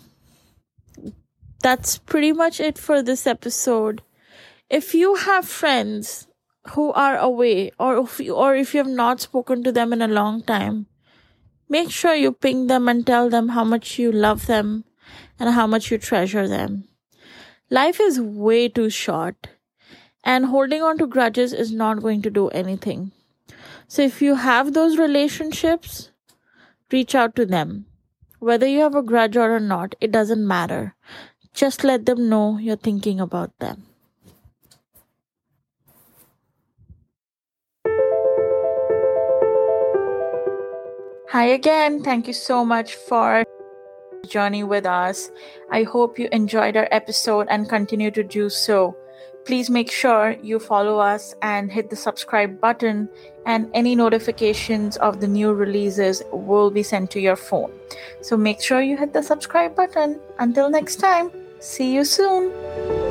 that's 1.62 1.98
pretty 1.98 2.33
much 2.33 2.61
it 2.61 2.79
for 2.79 3.03
this 3.03 3.27
episode. 3.27 4.03
If 4.70 4.94
you 4.94 5.16
have 5.16 5.48
friends 5.48 6.29
who 6.70 6.92
are 6.92 7.16
away 7.16 7.72
or 7.79 7.98
if 7.98 8.20
you, 8.20 8.35
or 8.35 8.55
if 8.55 8.74
you 8.74 8.79
have 8.79 8.87
not 8.87 9.20
spoken 9.20 9.64
to 9.64 9.72
them 9.72 9.92
in 9.92 10.03
a 10.03 10.09
long 10.09 10.42
time, 10.42 10.87
make 11.68 11.90
sure 11.90 12.14
you 12.14 12.33
ping 12.33 12.66
them 12.66 12.88
and 12.88 13.07
tell 13.07 13.29
them 13.29 13.51
how 13.51 13.64
much 13.64 13.98
you 13.98 14.12
love 14.12 14.46
them 14.46 14.85
and 15.38 15.55
how 15.55 15.66
much 15.66 15.90
you 15.90 15.98
treasure 15.98 16.46
them. 16.46 16.85
Life 17.70 18.00
is 18.00 18.18
way 18.18 18.68
too 18.68 18.88
short 18.88 19.48
and 20.24 20.46
holding 20.46 20.83
on 20.83 20.96
to 20.98 21.07
grudges 21.07 21.52
is 21.52 21.70
not 21.70 22.00
going 22.00 22.22
to 22.22 22.31
do 22.31 22.48
anything. 22.48 23.12
So 23.87 24.00
if 24.00 24.22
you 24.22 24.37
have 24.37 24.72
those 24.72 24.98
relationships, 24.98 26.11
reach 26.90 27.14
out 27.14 27.37
to 27.37 27.44
them. 27.44 27.85
Whether 28.38 28.66
you 28.66 28.81
have 28.81 28.94
a 28.94 29.02
grudge 29.02 29.37
or 29.37 29.61
not, 29.61 29.94
it 30.00 30.11
doesn't 30.11 30.46
matter. 30.46 30.94
Just 31.52 31.85
let 31.85 32.07
them 32.07 32.28
know 32.31 32.57
you're 32.57 32.76
thinking 32.76 33.20
about 33.20 33.59
them. 33.59 33.85
Hi 41.31 41.44
again. 41.44 42.02
Thank 42.02 42.26
you 42.26 42.33
so 42.33 42.64
much 42.64 42.94
for 42.94 43.44
journey 44.29 44.62
with 44.62 44.87
us. 44.87 45.31
I 45.71 45.83
hope 45.83 46.19
you 46.19 46.29
enjoyed 46.31 46.77
our 46.77 46.88
episode 46.91 47.47
and 47.51 47.69
continue 47.69 48.11
to 48.12 48.23
do 48.23 48.49
so. 48.49 48.97
Please 49.45 49.71
make 49.71 49.91
sure 49.91 50.37
you 50.43 50.59
follow 50.59 50.99
us 50.99 51.35
and 51.41 51.73
hit 51.73 51.88
the 51.88 51.97
subscribe 51.97 52.61
button, 52.61 53.09
and 53.47 53.71
any 53.73 53.95
notifications 53.95 54.99
of 54.99 55.21
the 55.21 55.29
new 55.29 55.55
releases 55.55 56.23
will 56.33 56.71
be 56.71 56.83
sent 56.83 57.11
to 57.12 57.21
your 57.21 57.37
phone. 57.37 57.73
So 58.21 58.37
make 58.37 58.61
sure 58.61 58.83
you 58.83 58.99
hit 58.99 59.14
the 59.14 59.23
subscribe 59.23 59.75
button. 59.75 60.21
Until 60.38 60.69
next 60.69 60.97
time, 60.97 61.31
see 61.61 61.95
you 61.95 62.05
soon. 62.05 63.08